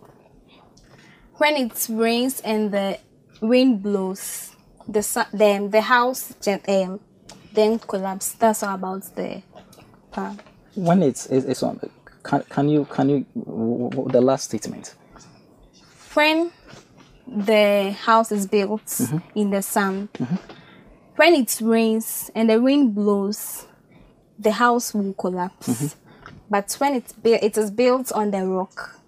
when 1.34 1.56
it 1.56 1.86
rains 1.90 2.40
and 2.40 2.72
the 2.72 2.98
wind 3.40 3.82
blows, 3.82 4.55
the 4.88 5.26
the, 5.32 5.68
the 5.70 5.80
house 5.80 6.34
um, 6.68 7.00
then 7.52 7.78
collapse. 7.78 8.32
That's 8.32 8.62
all 8.62 8.74
about 8.74 9.02
the. 9.14 9.42
When 10.74 11.02
it's 11.02 11.26
it's, 11.26 11.46
it's 11.46 11.62
on 11.62 11.80
can, 12.22 12.42
can 12.48 12.68
you 12.68 12.84
can 12.86 13.08
you 13.08 13.26
the 13.34 14.20
last 14.20 14.44
statement? 14.44 14.94
when 16.16 16.50
the 17.26 17.92
house 17.92 18.32
is 18.32 18.46
built 18.46 19.00
in 19.34 19.50
the 19.50 19.60
sand, 19.60 20.08
when 21.16 21.34
it 21.34 21.60
rains 21.60 22.30
and 22.34 22.48
the 22.48 22.60
wind 22.60 22.94
blows, 22.94 23.66
the 24.38 24.52
house 24.52 24.94
will 24.94 25.12
collapse. 25.12 25.94
But 26.48 26.72
when 26.78 26.94
it's 26.94 27.12
built, 27.12 27.42
it 27.42 27.58
is 27.58 27.70
built 27.70 28.12
on 28.12 28.30
the 28.30 28.46
rock. 28.46 28.98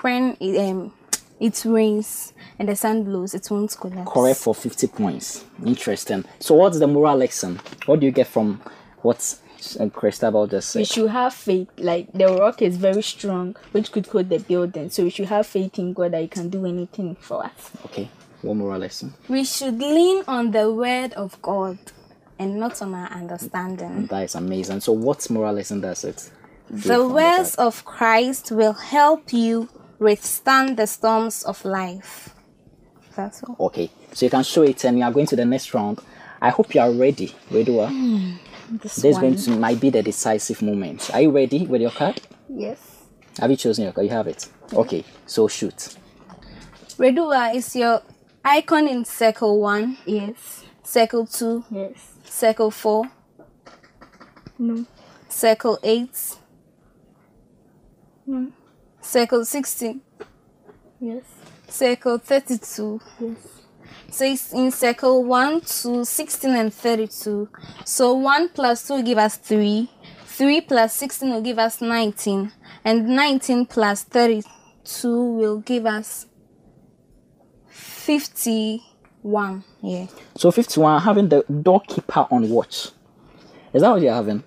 When 0.00 0.36
it, 0.40 0.58
um, 0.58 0.92
it 1.40 1.64
rains 1.64 2.32
and 2.58 2.68
the 2.68 2.76
sun 2.76 3.04
blows, 3.04 3.34
it 3.34 3.48
won't 3.50 3.76
collapse. 3.78 4.10
Correct 4.10 4.38
for 4.40 4.54
50 4.54 4.86
points. 4.88 5.44
Interesting. 5.64 6.24
So 6.38 6.54
what's 6.54 6.78
the 6.78 6.86
moral 6.86 7.16
lesson? 7.16 7.60
What 7.86 8.00
do 8.00 8.06
you 8.06 8.12
get 8.12 8.26
from 8.28 8.60
what 9.02 9.38
uh, 9.80 9.88
Christabel 9.88 10.46
just 10.46 10.74
we 10.74 10.84
said? 10.84 10.94
should 10.94 11.10
have 11.10 11.34
faith. 11.34 11.68
Like 11.78 12.12
the 12.12 12.26
rock 12.26 12.62
is 12.62 12.76
very 12.76 13.02
strong, 13.02 13.56
which 13.72 13.92
could 13.92 14.06
hold 14.06 14.28
the 14.28 14.38
building. 14.38 14.90
So 14.90 15.04
we 15.04 15.10
should 15.10 15.28
have 15.28 15.46
faith 15.46 15.78
in 15.78 15.92
God 15.92 16.12
that 16.12 16.22
He 16.22 16.28
can 16.28 16.48
do 16.48 16.64
anything 16.66 17.16
for 17.16 17.44
us. 17.44 17.70
Okay. 17.86 18.08
What 18.42 18.56
moral 18.56 18.78
lesson? 18.78 19.14
We 19.28 19.44
should 19.44 19.78
lean 19.78 20.22
on 20.28 20.50
the 20.50 20.70
word 20.72 21.14
of 21.14 21.40
God 21.40 21.78
and 22.38 22.58
not 22.58 22.80
on 22.82 22.94
our 22.94 23.08
understanding. 23.08 24.06
That 24.06 24.24
is 24.24 24.34
amazing. 24.34 24.80
So 24.80 24.92
what 24.92 25.28
moral 25.30 25.54
lesson 25.54 25.80
does 25.80 26.04
it? 26.04 26.30
The 26.68 27.06
words 27.06 27.54
of 27.56 27.84
Christ 27.84 28.50
will 28.50 28.72
help 28.72 29.32
you 29.32 29.68
withstand 29.98 30.76
the 30.76 30.86
storms 30.86 31.42
of 31.44 31.64
life. 31.64 32.34
That's 33.16 33.42
all. 33.44 33.56
Okay. 33.66 33.90
So 34.12 34.26
you 34.26 34.30
can 34.30 34.42
show 34.42 34.62
it 34.62 34.84
and 34.84 34.96
we 34.96 35.02
are 35.02 35.12
going 35.12 35.26
to 35.26 35.36
the 35.36 35.44
next 35.44 35.72
round. 35.74 36.00
I 36.40 36.50
hope 36.50 36.74
you 36.74 36.80
are 36.80 36.90
ready. 36.92 37.28
Redua. 37.50 37.88
Hmm, 37.88 38.76
this, 38.78 38.96
This 38.96 39.14
one. 39.14 39.22
going 39.22 39.36
to 39.36 39.50
might 39.52 39.80
be 39.80 39.90
the 39.90 40.02
decisive 40.02 40.62
moment. 40.62 41.10
Are 41.14 41.20
you 41.22 41.30
ready 41.30 41.66
with 41.66 41.80
your 41.80 41.90
card? 41.90 42.20
Yes. 42.48 42.78
Have 43.38 43.50
you 43.50 43.56
chosen 43.56 43.84
your 43.84 43.92
card? 43.92 44.06
You 44.06 44.12
have 44.12 44.26
it. 44.26 44.48
Okay. 44.72 45.04
So 45.26 45.48
shoot. 45.48 45.96
Redua 46.98 47.54
is 47.54 47.74
your 47.74 48.02
icon 48.44 48.86
in 48.88 49.04
circle 49.04 49.60
1, 49.60 49.96
Yes. 50.06 50.64
circle 50.82 51.26
2, 51.26 51.64
Yes. 51.70 52.12
circle 52.24 52.70
4, 52.70 53.04
No. 54.58 54.84
circle 55.28 55.78
8, 55.82 56.36
No. 58.26 58.52
Circle 59.04 59.44
16, 59.44 60.00
Yes. 61.00 61.22
circle 61.68 62.18
32. 62.18 63.00
Yes. 63.20 63.36
So 64.10 64.24
it's 64.24 64.52
in 64.52 64.70
circle 64.70 65.24
1 65.24 65.60
to 65.60 66.04
16 66.04 66.54
and 66.54 66.72
32. 66.72 67.48
So 67.84 68.14
1 68.14 68.48
plus 68.50 68.86
2 68.86 68.94
will 68.94 69.02
give 69.02 69.18
us 69.18 69.36
3. 69.36 69.90
3 70.26 70.60
plus 70.62 70.92
16 70.94 71.30
will 71.30 71.42
give 71.42 71.58
us 71.58 71.80
19. 71.80 72.52
And 72.84 73.08
19 73.08 73.66
plus 73.66 74.04
32 74.04 75.08
will 75.08 75.58
give 75.60 75.86
us 75.86 76.26
51. 77.68 79.64
Yeah. 79.82 80.06
So 80.36 80.50
51, 80.50 81.00
having 81.02 81.28
the 81.28 81.44
doorkeeper 81.62 82.26
on 82.30 82.48
watch. 82.50 82.90
Is 83.72 83.82
that 83.82 83.90
what 83.90 84.00
you're 84.02 84.14
having? 84.14 84.42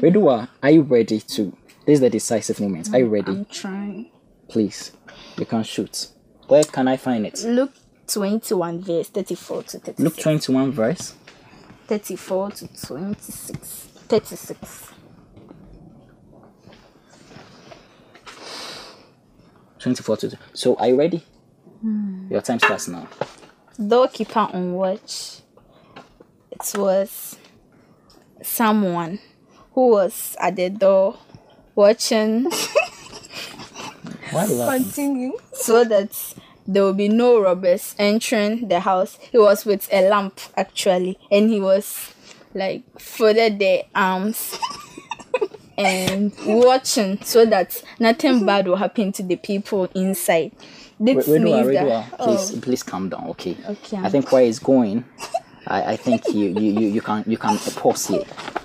Redua, 0.00 0.48
are 0.62 0.70
you 0.70 0.82
ready 0.82 1.20
to? 1.20 1.52
This 1.84 1.94
is 1.94 2.00
the 2.00 2.10
decisive 2.10 2.60
moment. 2.60 2.94
Are 2.94 2.98
you 2.98 3.06
mm, 3.06 3.12
ready? 3.12 3.32
I'm 3.32 3.44
trying. 3.46 4.10
Please. 4.48 4.92
You 5.36 5.46
can 5.46 5.64
shoot. 5.64 6.08
Where 6.46 6.62
can 6.62 6.86
I 6.86 6.96
find 6.96 7.26
it? 7.26 7.42
Luke 7.44 7.72
21 8.06 8.82
verse 8.82 9.08
34 9.08 9.62
to 9.64 9.78
36. 9.78 9.98
Luke 9.98 10.16
21 10.16 10.72
verse. 10.72 11.14
34 11.88 12.50
to 12.52 12.86
26. 12.86 13.58
36. 14.08 14.92
24 19.80 20.16
to. 20.18 20.38
So 20.52 20.76
are 20.76 20.88
you 20.88 20.96
ready? 20.96 21.24
Hmm. 21.80 22.28
Your 22.30 22.42
time 22.42 22.60
starts 22.60 22.86
now. 22.86 23.08
Doorkeeper 23.84 24.48
on 24.52 24.74
watch. 24.74 25.40
It 26.52 26.72
was 26.78 27.36
someone 28.40 29.18
who 29.72 29.88
was 29.88 30.36
at 30.38 30.54
the 30.54 30.70
door 30.70 31.18
watching 31.74 32.44
Why 34.30 34.46
do 34.46 34.52
you 34.52 34.58
laugh? 34.58 34.82
Continue. 34.82 35.32
so 35.52 35.84
that 35.84 36.34
there 36.66 36.82
will 36.84 36.94
be 36.94 37.08
no 37.08 37.40
robbers 37.40 37.94
entering 37.98 38.68
the 38.68 38.80
house. 38.80 39.18
He 39.30 39.38
was 39.38 39.64
with 39.64 39.88
a 39.92 40.08
lamp 40.08 40.40
actually, 40.56 41.18
and 41.30 41.50
he 41.50 41.60
was 41.60 42.14
like 42.54 42.82
folded 43.00 43.58
their 43.58 43.82
arms 43.94 44.58
and 45.78 46.32
watching 46.46 47.18
so 47.22 47.44
that 47.46 47.82
nothing 47.98 48.44
bad 48.46 48.66
will 48.68 48.76
happen 48.76 49.10
to 49.12 49.22
the 49.22 49.36
people 49.36 49.88
inside. 49.94 50.52
This 51.00 51.26
Wait, 51.26 51.42
means 51.42 51.66
wait, 51.66 51.74
that 51.74 52.18
please, 52.18 52.56
oh, 52.56 52.60
please 52.60 52.82
calm 52.84 53.08
down. 53.08 53.26
Okay. 53.30 53.56
Okay, 53.68 53.96
I 53.96 54.02
I'm- 54.02 54.10
think 54.12 54.30
where 54.30 54.44
it's 54.44 54.60
going, 54.60 55.04
I, 55.66 55.92
I 55.92 55.96
think 55.96 56.26
you, 56.28 56.48
you, 56.48 56.80
you, 56.80 56.88
you 56.88 57.00
can 57.00 57.24
you 57.26 57.36
can 57.36 57.56
pause 57.76 58.08
here. 58.08 58.24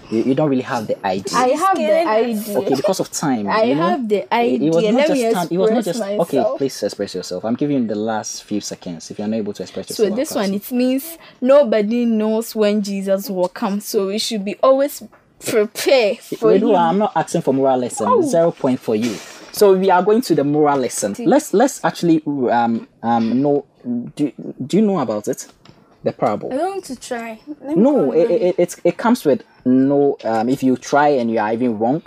You, 0.10 0.24
you 0.24 0.36
don't 0.36 0.50
really 0.50 0.64
have 0.64 0.88
the 0.88 1.06
idea. 1.06 1.38
I 1.38 1.50
have 1.50 1.76
the 1.76 2.08
idea. 2.08 2.58
okay, 2.60 2.76
because 2.76 3.00
of 3.00 3.12
time. 3.12 3.48
I 3.48 3.64
you 3.64 3.76
know? 3.76 3.82
have 3.90 4.10
the 4.10 4.34
idea. 4.34 4.70
It 4.70 4.74
was 4.74 4.84
not 4.84 4.94
Let 4.94 5.08
just 5.08 5.36
time. 5.36 5.48
It 5.52 5.58
was 5.58 5.70
not 5.70 5.80
express 5.80 5.98
just 5.98 6.34
okay. 6.34 6.58
Please 6.58 6.84
express 6.84 7.16
yourself. 7.16 7.46
I'm 7.46 7.56
giving 7.56 7.82
you 7.82 7.88
the 7.88 7.96
last 7.96 8.44
few 8.44 8.62
seconds. 8.62 9.12
If 9.12 9.20
you're 9.20 9.28
not 9.28 9.38
able 9.38 9.54
to 9.54 9.64
express 9.64 9.90
yourself. 9.90 10.10
So 10.10 10.16
this 10.16 10.34
one 10.34 10.54
it 10.54 10.72
means 10.72 11.18
nobody 11.42 12.06
knows 12.06 12.56
when 12.56 12.82
Jesus 12.82 13.30
will 13.30 13.50
come. 13.50 13.80
So 13.80 14.08
we 14.08 14.18
should 14.18 14.44
be 14.44 14.56
always 14.64 15.04
prepare 15.46 16.12
you. 16.12 16.38
for 16.38 16.48
Wait, 16.50 16.64
him. 16.64 16.76
I'm 16.76 16.98
not 16.98 17.12
asking 17.16 17.42
for 17.42 17.54
moral 17.54 17.78
lesson. 17.78 18.08
Oh. 18.10 18.22
Zero 18.22 18.52
point 18.52 18.80
for 18.80 18.96
you. 18.96 19.16
So 19.52 19.76
we 19.76 19.90
are 19.90 20.04
going 20.04 20.22
to 20.22 20.36
the 20.36 20.44
moral 20.44 20.78
lesson. 20.80 21.16
Let's 21.20 21.54
let's 21.54 21.84
actually 21.84 22.24
um 22.26 22.88
um 23.04 23.42
know. 23.42 23.66
Do, 24.16 24.32
do 24.66 24.78
you 24.78 24.84
know 24.84 25.00
about 25.00 25.28
it? 25.28 25.48
The 26.04 26.12
parable. 26.14 26.54
I 26.54 26.58
don't 26.58 26.72
want 26.72 26.84
to 26.86 26.96
try. 26.96 27.40
No, 27.62 28.12
it, 28.12 28.30
it, 28.30 28.56
it, 28.60 28.76
it 28.84 28.98
comes 28.98 29.26
with 29.26 29.44
no. 29.66 30.18
Um, 30.24 30.48
if 30.48 30.64
you 30.64 30.78
try 30.78 31.10
and 31.10 31.30
you 31.30 31.40
are 31.40 31.52
even 31.52 31.78
wrong, 31.80 32.04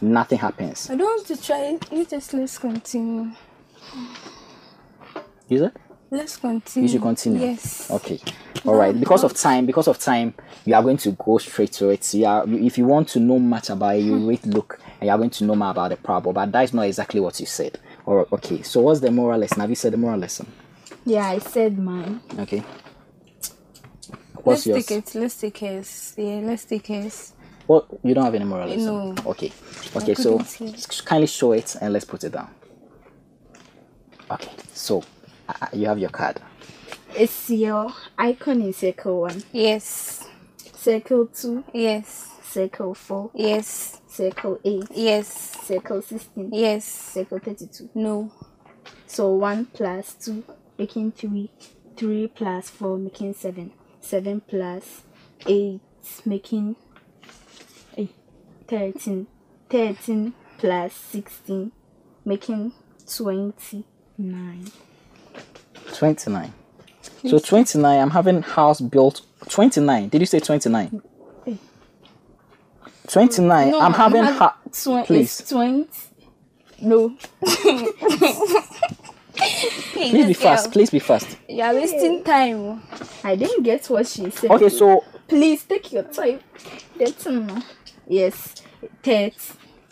nothing 0.00 0.38
happens. 0.38 0.90
I 0.90 0.96
don't 0.96 1.06
want 1.06 1.26
to 1.28 1.40
try. 1.40 1.78
Let 1.90 2.12
us 2.12 2.32
let's 2.32 2.58
continue. 2.58 3.30
Is 5.48 5.62
it? 5.62 5.76
Let's 6.10 6.36
continue. 6.36 6.88
You 6.88 6.92
should 6.92 7.02
continue. 7.02 7.40
Yes. 7.40 7.90
Okay. 7.90 8.18
All 8.64 8.74
right. 8.74 8.98
Because 8.98 9.24
of 9.24 9.34
time, 9.34 9.66
because 9.66 9.88
of 9.88 9.98
time, 9.98 10.34
you 10.64 10.74
are 10.74 10.82
going 10.82 10.96
to 10.98 11.12
go 11.12 11.38
straight 11.38 11.72
to 11.72 11.90
it. 11.90 12.14
You 12.14 12.26
are, 12.26 12.44
if 12.48 12.78
you 12.78 12.86
want 12.86 13.08
to 13.10 13.20
know 13.20 13.38
much 13.38 13.70
about 13.70 13.96
it, 13.96 14.00
you 14.00 14.26
wait, 14.26 14.44
look, 14.46 14.80
and 15.00 15.06
you 15.06 15.10
are 15.10 15.18
going 15.18 15.30
to 15.30 15.44
know 15.44 15.54
more 15.54 15.70
about 15.70 15.90
the 15.90 15.96
parable. 15.96 16.32
But 16.32 16.50
that 16.52 16.64
is 16.64 16.72
not 16.74 16.82
exactly 16.82 17.20
what 17.20 17.38
you 17.40 17.46
said. 17.46 17.78
Or 18.06 18.26
okay. 18.32 18.62
So 18.62 18.80
what's 18.80 19.00
the 19.00 19.10
moral 19.10 19.38
lesson? 19.38 19.60
Have 19.60 19.70
you 19.70 19.76
said 19.76 19.92
the 19.92 19.98
moral 19.98 20.18
lesson? 20.18 20.50
Yeah, 21.04 21.26
I 21.26 21.38
said 21.38 21.78
mine. 21.78 22.20
Okay. 22.38 22.62
What's 24.44 24.66
Let's 24.66 24.66
yours? 24.66 24.86
take 24.86 25.14
it. 25.14 25.14
Let's 25.20 25.36
take 25.40 25.62
it. 25.62 26.12
Yeah, 26.16 26.40
let's 26.44 26.64
take 26.64 26.90
it. 26.90 27.32
Well, 27.66 27.86
you 28.02 28.14
don't 28.14 28.24
have 28.24 28.34
any 28.34 28.44
moralism. 28.44 29.14
No. 29.14 29.14
Okay. 29.26 29.52
Okay. 29.96 30.14
So 30.14 30.38
couldn't 30.38 30.52
hear. 30.52 30.68
s- 30.74 31.00
kindly 31.02 31.26
show 31.26 31.52
it 31.52 31.76
and 31.80 31.92
let's 31.92 32.04
put 32.04 32.24
it 32.24 32.32
down. 32.32 32.48
Okay. 34.30 34.50
So 34.72 35.02
uh, 35.48 35.66
you 35.72 35.86
have 35.86 35.98
your 35.98 36.10
card. 36.10 36.40
It's 37.16 37.50
your 37.50 37.92
icon 38.18 38.60
in 38.62 38.72
circle 38.72 39.22
one, 39.22 39.42
Yes. 39.52 40.26
circle 40.76 41.26
two, 41.26 41.64
Yes. 41.72 42.28
circle 42.44 42.94
four, 42.94 43.30
Yes. 43.34 44.00
circle 44.08 44.58
eight, 44.64 44.84
Yes. 44.94 45.26
circle 45.66 46.02
sixteen, 46.02 46.50
Yes. 46.52 46.84
circle 46.84 47.38
thirty-two. 47.38 47.88
No. 47.94 48.30
So 49.06 49.32
one 49.34 49.64
plus 49.66 50.14
two 50.14 50.44
making 50.78 51.12
three, 51.12 51.50
three 51.96 52.28
plus 52.28 52.68
four 52.70 52.98
making 52.98 53.34
seven, 53.34 53.72
seven 54.00 54.40
plus 54.40 55.02
eight 55.46 55.80
making 56.24 56.76
eight, 57.96 58.14
thirteen, 58.66 59.26
thirteen 59.68 60.34
plus 60.58 60.92
sixteen 60.94 61.72
making 62.24 62.72
twenty-nine. 63.14 64.70
Twenty 65.94 66.30
nine. 66.30 66.52
So 67.26 67.38
twenty 67.38 67.78
nine. 67.78 68.00
I'm 68.00 68.10
having 68.10 68.42
house 68.42 68.80
built. 68.80 69.22
Twenty 69.48 69.80
nine. 69.80 70.08
Did 70.08 70.20
you 70.20 70.26
say 70.26 70.40
twenty 70.40 70.68
nine? 70.68 71.02
Twenty 73.06 73.42
nine. 73.42 73.74
I'm 73.74 73.94
having 73.94 74.24
ha- 74.24 74.58
twen- 74.72 75.04
Please. 75.06 75.38
Twenty. 75.48 75.88
No, 76.80 77.08
Please 79.92 80.26
be 80.26 80.32
fast. 80.32 80.72
Please 80.72 80.90
be 80.90 80.98
fast. 80.98 81.36
You 81.48 81.62
are 81.62 81.74
wasting 81.74 82.24
time. 82.24 82.82
I 83.24 83.36
didn't 83.36 83.62
get 83.62 83.86
what 83.86 84.06
she 84.06 84.30
said. 84.30 84.50
Okay. 84.50 84.68
So 84.68 85.04
Please 85.28 85.64
take 85.64 85.92
your 85.92 86.04
time. 86.04 86.40
That's 86.98 87.26
no. 87.26 87.62
Yes, 88.06 88.54
thirty. 89.02 89.36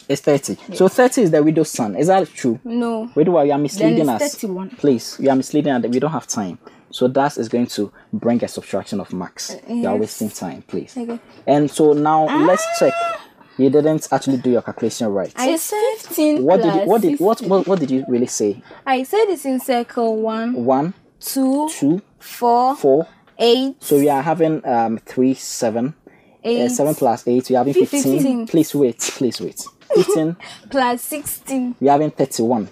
it's 0.09 0.23
thirty. 0.23 0.57
So 0.75 0.89
thirty 0.89 1.23
is 1.23 1.31
the 1.31 1.43
widow's 1.43 1.71
son. 1.71 1.95
Is 1.95 2.07
that 2.07 2.27
true? 2.29 2.59
No. 2.65 3.11
Widow, 3.15 3.43
you 3.43 3.53
are 3.53 3.59
misleading 3.59 4.07
Then 4.07 4.17
it's 4.17 4.25
us. 4.25 4.33
31. 4.37 4.71
Please, 4.71 5.19
you 5.21 5.29
are 5.29 5.37
misleading 5.37 5.73
us. 5.75 5.85
We 5.87 6.01
don't 6.01 6.11
have 6.13 6.27
time. 6.27 6.59
So 6.91 7.09
that 7.09 7.37
is 7.37 7.51
going 7.51 7.67
to 7.67 7.93
bring 8.15 8.43
a 8.43 8.49
subtraction 8.49 9.01
of 9.01 9.13
marks. 9.13 9.55
You 9.69 9.87
are 9.87 9.97
wasting 9.97 10.31
time, 10.31 10.63
please. 10.63 10.97
Okay. 10.97 11.21
And 11.47 11.71
so 11.71 11.93
now 11.93 12.25
let's 12.47 12.65
check. 12.79 12.95
Ah! 12.97 13.26
You 13.59 13.71
didn't 13.71 14.09
actually 14.13 14.37
do 14.39 14.51
your 14.51 14.63
calculation 14.63 15.09
right. 15.09 15.33
I 15.37 15.57
said 15.57 15.81
Fifteen. 15.99 16.43
what 16.45 16.63
did 16.63 16.75
you, 16.75 16.81
what 16.83 17.01
did 17.03 17.21
what, 17.21 17.41
what 17.43 17.67
what 17.67 17.81
did 17.81 17.91
you 17.91 18.05
really 18.09 18.27
say? 18.27 18.63
I 18.87 19.03
said 19.03 19.25
it's 19.29 19.45
in 19.47 19.61
circle 19.61 20.17
one, 20.21 20.65
One, 20.65 20.93
two, 21.21 21.69
two, 21.71 22.03
four, 22.19 22.77
four. 22.77 23.09
eight, 23.39 23.83
So 23.83 23.97
we 23.97 24.09
are 24.11 24.23
having 24.23 24.65
um 24.67 24.99
three, 24.99 25.35
seven, 25.35 25.95
uh, 26.07 26.11
eight, 26.45 26.69
seven 26.71 26.95
plus 26.95 27.27
eight. 27.27 27.49
We 27.49 27.57
are 27.57 27.61
having 27.65 27.75
fifteen. 27.75 28.03
Fifteen. 28.03 28.47
Please 28.47 28.75
wait. 28.75 28.99
Please 29.01 29.41
wait. 29.41 29.65
Fifteen. 29.95 30.37
plus 30.71 31.01
sixteen. 31.03 31.75
we 31.81 31.89
are 31.89 31.93
having 31.93 32.11
thirty-one. 32.11 32.69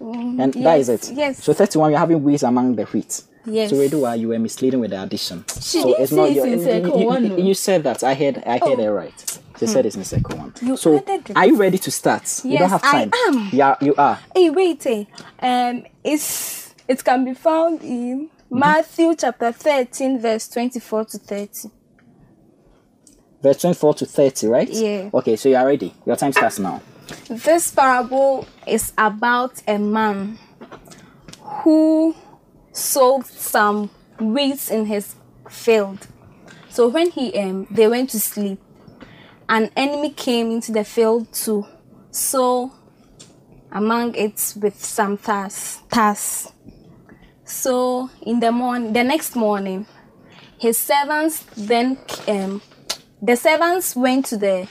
And 0.00 0.52
that 0.54 0.80
is 0.80 0.88
it. 0.88 1.10
yes. 1.14 1.42
So 1.42 1.52
thirty-one. 1.52 1.90
We 1.90 1.96
are 1.96 1.98
having 1.98 2.22
wheat 2.22 2.42
among 2.42 2.76
the 2.76 2.84
wheat. 2.84 3.22
Yes. 3.46 3.68
So 3.70 3.76
Redua, 3.76 4.18
you 4.18 4.28
were 4.28 4.38
misleading 4.38 4.80
with 4.80 4.90
the 4.92 5.02
addition. 5.02 5.46
so 5.48 5.82
didn't 5.84 6.00
it's 6.02 6.10
say 6.10 6.16
not 6.16 6.26
it's 6.28 6.36
your. 6.36 6.46
in 6.46 6.58
You, 6.58 6.64
circle 6.64 7.00
you- 7.00 7.06
one, 7.06 7.22
you- 7.24 7.28
no. 7.28 7.36
you 7.36 7.54
said 7.54 7.82
that. 7.84 8.02
I 8.02 8.14
heard. 8.14 8.42
I 8.46 8.56
heard 8.58 8.78
it 8.78 8.90
right. 8.90 9.38
She 9.58 9.66
said 9.66 9.86
it's 9.86 9.96
in 9.96 10.04
second 10.04 10.38
one. 10.38 10.52
You 10.60 10.76
so 10.76 11.04
are 11.36 11.46
you 11.46 11.56
ready 11.56 11.78
to 11.78 11.90
start? 11.90 12.22
you 12.44 12.58
don't 12.58 12.60
Yes, 12.62 12.70
have 12.72 12.84
I 12.84 12.90
time. 12.92 13.10
am. 13.28 13.48
Yeah, 13.52 13.76
you 13.80 13.94
are. 13.96 14.18
Hey, 14.34 14.50
wait, 14.50 14.84
eh. 14.86 15.04
Um, 15.40 15.84
it's 16.02 16.74
it 16.88 17.04
can 17.04 17.24
be 17.24 17.34
found 17.34 17.82
in 17.82 18.30
Matthew 18.50 19.14
chapter 19.16 19.52
thirteen, 19.52 20.20
verse 20.20 20.48
twenty-four 20.48 21.04
to 21.06 21.18
thirty. 21.18 21.70
Verse 23.42 23.58
twenty-four 23.60 23.94
to 23.94 24.06
thirty, 24.06 24.46
right? 24.48 24.68
Yeah. 24.68 25.10
Okay, 25.14 25.36
so 25.36 25.48
you 25.48 25.56
are 25.56 25.66
ready. 25.66 25.94
Your 26.04 26.16
time 26.16 26.32
starts 26.32 26.58
now. 26.58 26.82
This 27.28 27.70
parable 27.70 28.46
is 28.66 28.92
about 28.98 29.62
a 29.68 29.78
man 29.78 30.38
who 31.62 32.14
sold 32.72 33.26
some 33.26 33.90
wheat 34.18 34.70
in 34.70 34.86
his 34.86 35.14
field. 35.48 36.06
So 36.70 36.88
when 36.88 37.10
he 37.10 37.38
um 37.38 37.66
they 37.70 37.86
went 37.86 38.10
to 38.10 38.20
sleep, 38.20 38.58
an 39.48 39.70
enemy 39.76 40.10
came 40.10 40.50
into 40.50 40.72
the 40.72 40.84
field 40.84 41.32
to 41.32 41.66
sow 42.10 42.72
among 43.70 44.14
it 44.14 44.54
with 44.60 44.82
some 44.82 45.18
tares. 45.18 46.52
So 47.44 48.10
in 48.22 48.40
the 48.40 48.52
morning, 48.52 48.92
the 48.92 49.04
next 49.04 49.36
morning, 49.36 49.86
his 50.58 50.78
servants 50.78 51.44
then 51.56 51.98
um 52.26 52.62
the 53.20 53.36
servants 53.36 53.94
went 53.96 54.26
to 54.26 54.36
the 54.36 54.68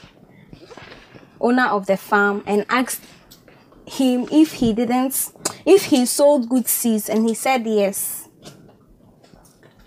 owner 1.40 1.66
of 1.66 1.86
the 1.86 1.96
farm 1.96 2.42
and 2.46 2.64
asked 2.68 3.02
him 3.86 4.26
if 4.32 4.54
he 4.54 4.72
didn't 4.72 5.32
if 5.66 5.84
he 5.86 6.06
sold 6.06 6.48
good 6.48 6.66
seeds 6.66 7.08
and 7.08 7.28
he 7.28 7.34
said 7.34 7.66
yes. 7.66 8.28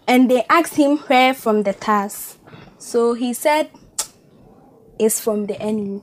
And 0.08 0.32
they 0.32 0.46
asked 0.50 0.76
him 0.76 0.98
where 0.98 1.34
from 1.34 1.64
the 1.64 1.74
task 1.74 2.40
so 2.78 3.14
he 3.14 3.34
said 3.34 3.70
it's 5.00 5.20
from 5.20 5.46
the 5.46 5.60
enemy. 5.62 6.02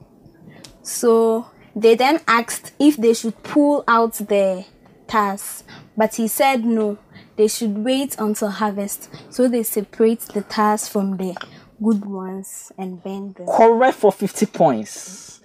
So 0.83 1.51
they 1.75 1.95
then 1.95 2.21
asked 2.29 2.73
if 2.79 2.97
they 2.97 3.15
should 3.15 3.43
pull 3.43 3.85
out 3.89 4.15
the 4.15 4.65
task 5.07 5.67
but 5.97 6.15
he 6.15 6.27
said 6.27 6.65
no 6.65 6.99
they 7.37 7.49
should 7.49 7.79
wait 7.79 8.17
until 8.19 8.49
harvest. 8.49 9.11
So 9.31 9.49
they 9.49 9.63
separate 9.65 10.21
the 10.21 10.43
task 10.43 10.91
from 10.91 11.17
the 11.17 11.37
good 11.83 12.05
ones 12.05 12.71
and 12.79 13.03
burn 13.03 13.33
them. 13.33 13.47
Correct 13.47 13.97
for 13.97 14.13
fifty 14.13 14.47
points. 14.47 15.41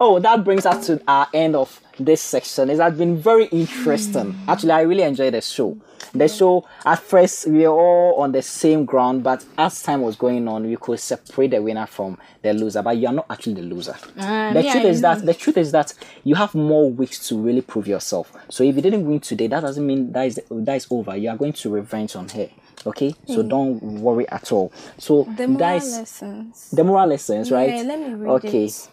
Oh, 0.00 0.18
that 0.20 0.44
brings 0.44 0.66
us 0.66 0.86
to 0.86 1.02
our 1.06 1.28
end 1.34 1.56
of 1.56 1.80
this 1.98 2.22
section. 2.22 2.70
It 2.70 2.78
has 2.78 2.96
been 2.96 3.16
very 3.16 3.46
interesting. 3.46 4.38
Actually, 4.48 4.72
I 4.72 4.80
really 4.82 5.02
enjoyed 5.02 5.34
the 5.34 5.40
show. 5.40 5.78
The 6.14 6.28
show 6.28 6.66
at 6.84 6.98
first 6.98 7.46
we 7.46 7.60
were 7.60 7.68
all 7.68 8.20
on 8.20 8.32
the 8.32 8.42
same 8.42 8.84
ground, 8.84 9.22
but 9.22 9.44
as 9.56 9.82
time 9.82 10.02
was 10.02 10.16
going 10.16 10.46
on, 10.48 10.66
we 10.66 10.76
could 10.76 11.00
separate 11.00 11.52
the 11.52 11.62
winner 11.62 11.86
from 11.86 12.18
the 12.42 12.52
loser. 12.52 12.82
But 12.82 12.96
you 12.98 13.06
are 13.06 13.12
not 13.12 13.26
actually 13.30 13.54
the 13.54 13.62
loser. 13.62 13.96
Ah, 14.18 14.50
the 14.52 14.62
me, 14.62 14.70
truth 14.70 14.84
I 14.84 14.88
is 14.88 15.00
that 15.00 15.24
the 15.24 15.34
truth 15.34 15.56
is 15.56 15.72
that 15.72 15.94
you 16.24 16.34
have 16.34 16.54
more 16.54 16.90
weeks 16.90 17.26
to 17.28 17.40
really 17.40 17.62
prove 17.62 17.86
yourself. 17.86 18.32
So 18.50 18.64
if 18.64 18.76
you 18.76 18.82
didn't 18.82 19.06
win 19.06 19.20
today, 19.20 19.46
that 19.46 19.60
doesn't 19.60 19.86
mean 19.86 20.12
that 20.12 20.26
is 20.26 20.40
that 20.50 20.76
is 20.76 20.86
over. 20.90 21.16
You 21.16 21.30
are 21.30 21.36
going 21.36 21.52
to 21.54 21.70
revenge 21.70 22.16
on 22.16 22.28
her. 22.30 22.48
Okay, 22.84 23.14
so 23.28 23.42
don't 23.44 23.80
worry 24.00 24.28
at 24.28 24.50
all. 24.50 24.72
So 24.98 25.24
the 25.36 25.46
moral 25.46 25.78
lessons 25.78 26.70
the 26.72 26.82
moral 26.82 27.08
lessons, 27.08 27.50
right? 27.52 27.76
Yeah, 27.76 27.82
let 27.82 28.00
me 28.00 28.14
read 28.14 28.30
okay. 28.44 28.64
it. 28.64 28.88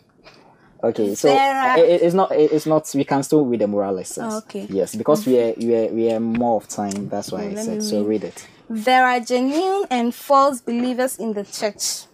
Okay, 0.81 1.13
so 1.15 1.27
it, 1.29 2.01
it's 2.01 2.13
not 2.13 2.31
it- 2.31 2.51
it's 2.53 2.65
not 2.65 2.89
we 2.95 3.03
can 3.03 3.21
still 3.23 3.45
read 3.45 3.59
the 3.61 3.67
moral 3.67 3.93
lessons. 3.95 4.33
Okay. 4.45 4.65
Yes, 4.69 4.95
because 4.95 5.25
we 5.27 5.37
are 5.39 5.53
we 5.57 5.75
are 5.75 5.87
we 5.87 6.11
are 6.11 6.19
more 6.19 6.57
of 6.57 6.67
time. 6.69 7.09
That's 7.09 7.31
why 7.31 7.43
I 7.47 7.55
said 7.55 7.75
me 7.79 7.81
so. 7.81 8.03
Read 8.03 8.23
it. 8.23 8.47
There 8.69 9.05
are 9.05 9.19
genuine 9.19 9.87
and 9.89 10.15
false 10.15 10.61
believers 10.61 11.17
in 11.17 11.33
the 11.33 11.43
church 11.43 12.05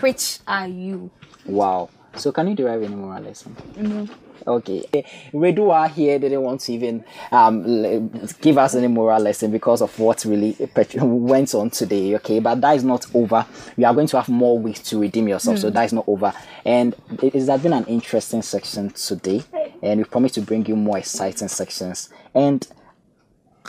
which 0.00 0.40
are 0.46 0.66
you? 0.68 1.10
Wow. 1.46 1.88
So 2.16 2.32
can 2.32 2.48
you 2.48 2.54
derive 2.56 2.82
any 2.82 2.94
moral 2.94 3.22
lesson? 3.22 3.56
No. 3.76 4.06
Okay. 4.46 4.84
Redua 5.32 5.90
here 5.90 6.18
didn't 6.18 6.42
want 6.42 6.60
to 6.62 6.72
even 6.72 7.04
um, 7.30 8.08
give 8.40 8.58
us 8.58 8.74
any 8.74 8.88
moral 8.88 9.20
lesson 9.20 9.50
because 9.50 9.82
of 9.82 9.96
what 9.98 10.24
really 10.24 10.56
went 11.00 11.54
on 11.54 11.70
today. 11.70 12.14
Okay, 12.16 12.40
but 12.40 12.60
that 12.60 12.76
is 12.76 12.84
not 12.84 13.06
over. 13.14 13.46
You 13.76 13.86
are 13.86 13.94
going 13.94 14.06
to 14.08 14.16
have 14.16 14.28
more 14.28 14.58
weeks 14.58 14.80
to 14.90 14.98
redeem 15.00 15.28
yourself, 15.28 15.58
so 15.58 15.70
that 15.70 15.84
is 15.84 15.92
not 15.92 16.04
over. 16.06 16.32
And 16.64 16.94
it 17.22 17.34
has 17.34 17.62
been 17.62 17.72
an 17.72 17.84
interesting 17.86 18.42
section 18.42 18.90
today, 18.90 19.42
and 19.82 20.00
we 20.00 20.04
promise 20.04 20.32
to 20.32 20.42
bring 20.42 20.66
you 20.66 20.76
more 20.76 20.98
exciting 20.98 21.48
sections. 21.48 22.10
And 22.34 22.66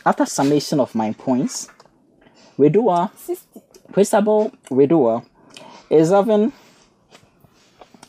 after 0.05 0.25
summation 0.25 0.79
of 0.79 0.95
my 0.95 1.13
points, 1.13 1.69
Redua, 2.57 3.12
Christabel 3.91 4.51
Redua 4.69 5.25
is 5.89 6.10
having 6.10 6.53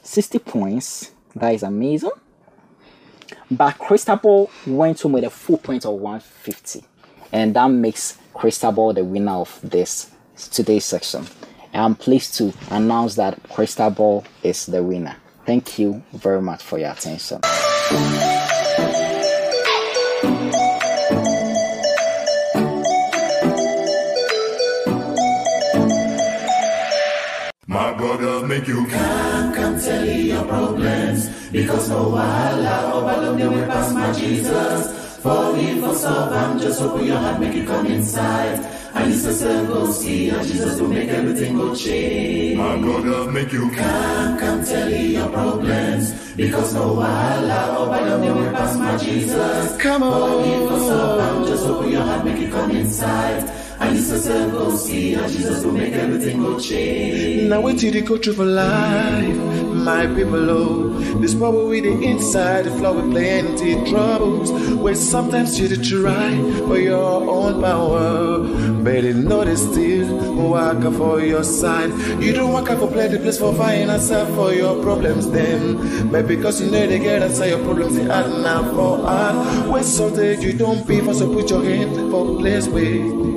60 0.03 0.38
points. 0.40 1.11
That 1.35 1.55
is 1.55 1.62
amazing. 1.62 2.11
But 3.53 3.79
Christabel 3.79 4.51
went 4.67 5.03
home 5.03 5.12
with 5.12 5.25
a 5.25 5.31
full 5.31 5.59
point 5.59 5.85
of 5.85 5.93
150. 5.93 6.85
And 7.33 7.55
that 7.55 7.69
makes 7.69 8.17
Christabel 8.33 8.95
the 8.95 9.05
winner 9.05 9.33
of 9.33 9.61
this 9.62 10.11
today's 10.51 10.87
section. 10.87 11.27
I'm 11.75 11.95
pleased 11.95 12.35
to 12.37 12.55
announce 12.71 13.17
that 13.17 13.43
Christabel 13.51 14.25
is 14.43 14.65
the 14.67 14.83
winner. 14.83 15.17
Thank 15.45 15.79
you 15.79 16.03
very 16.15 16.41
much 16.41 16.62
for 16.62 16.79
your 16.79 16.93
attention. 16.93 17.41
My 27.67 27.93
brother 27.93 28.47
make 28.47 28.67
you 28.67 28.87
Because 31.53 31.88
no 31.91 32.11
wahala, 32.12 32.93
overload 32.93 33.38
them 33.38 33.53
way 33.55 33.67
past 33.67 33.95
my 33.95 34.11
Jesus. 34.15 35.19
For 35.21 35.53
me, 35.53 35.81
for 35.81 35.95
solve, 35.95 36.33
I'm 36.33 36.59
just 36.59 36.81
open 36.81 37.07
your 37.07 37.19
heart, 37.19 37.41
make 37.41 37.55
it 37.55 37.67
come 37.67 37.87
inside. 37.87 38.59
And 38.95 39.12
it's 39.12 39.25
a 39.25 39.35
circle, 39.35 39.87
see, 39.87 40.31
and 40.31 40.47
Jesus 40.47 40.81
will 40.81 40.88
make 40.88 41.09
everything 41.09 41.57
go 41.57 41.75
change. 41.75 42.59
My 42.59 42.77
brother 42.79 43.31
make 43.31 43.53
you 43.53 43.71
come, 43.71 44.38
come 44.38 44.65
tell 44.65 44.91
you 44.91 45.19
your 45.19 45.29
problems. 45.29 46.35
Because 46.37 46.75
no 46.75 46.97
wahala, 46.97 47.77
overload 47.77 48.23
them 48.23 48.37
way 48.38 48.53
past 48.53 48.79
my 48.79 48.97
Jesus. 48.97 49.77
Come 49.77 50.03
on. 50.03 50.31
For 50.31 50.47
me, 50.47 50.69
for 50.69 50.79
solve, 50.79 51.21
I'm 51.21 51.47
just 51.47 51.67
open 51.67 51.91
your 51.93 52.03
heart, 52.03 52.25
make 52.25 52.38
it 52.38 52.51
come 52.51 52.71
inside. 52.71 53.51
And 53.81 53.99
it's 53.99 54.11
a 54.11 54.19
circle, 54.21 54.71
see, 54.77 55.15
and 55.15 55.33
Jesus 55.33 55.65
will 55.65 55.73
make 55.73 55.93
everything 55.93 56.41
go 56.41 56.59
change. 56.59 57.49
Now 57.49 57.61
wait 57.61 57.79
till 57.79 57.93
they 57.93 58.01
go 58.03 58.17
through 58.17 58.35
for 58.35 58.45
life, 58.45 59.37
my 59.75 60.07
people. 60.07 60.51
Oh, 60.51 60.91
this 61.20 61.35
problem 61.35 61.68
with 61.68 61.85
the 61.85 61.92
inside, 62.02 62.64
the 62.64 62.70
flow 62.70 62.94
with 62.94 63.11
plenty 63.11 63.74
troubles. 63.90 64.50
Where 64.74 64.94
sometimes 64.94 65.59
you 65.59 65.68
try 65.76 66.37
for 66.66 66.78
your 66.78 67.28
own 67.31 67.61
power, 67.61 68.38
but 68.83 69.05
you 69.05 69.14
know 69.14 69.44
they 69.44 69.57
still 69.57 70.35
work 70.48 70.85
out 70.85 70.94
for 70.94 71.20
your 71.20 71.44
side. 71.44 71.90
You 72.22 72.33
don't 72.33 72.52
work 72.52 72.68
out 72.70 72.78
for 72.78 72.88
plenty 72.88 73.18
place 73.18 73.38
for 73.38 73.55
find 73.55 73.90
answer 73.90 74.26
for 74.35 74.52
your 74.52 74.83
problems 74.83 75.31
then, 75.31 76.11
but 76.11 76.26
because 76.26 76.61
you 76.61 76.70
know 76.70 76.87
they 76.87 76.98
get 76.98 77.22
answer 77.22 77.46
your 77.46 77.62
problems, 77.64 77.96
they 77.96 78.09
add 78.11 78.31
now 78.42 78.62
for 78.74 79.07
art. 79.07 79.68
When 79.68 79.85
something 79.85 80.40
you 80.42 80.52
don't 80.52 80.87
pay 80.87 81.00
for, 81.00 81.14
so 81.14 81.33
put 81.33 81.50
your 81.50 81.64
hand 81.64 82.11
for 82.11 82.38
place 82.38 82.68
where. 82.68 83.33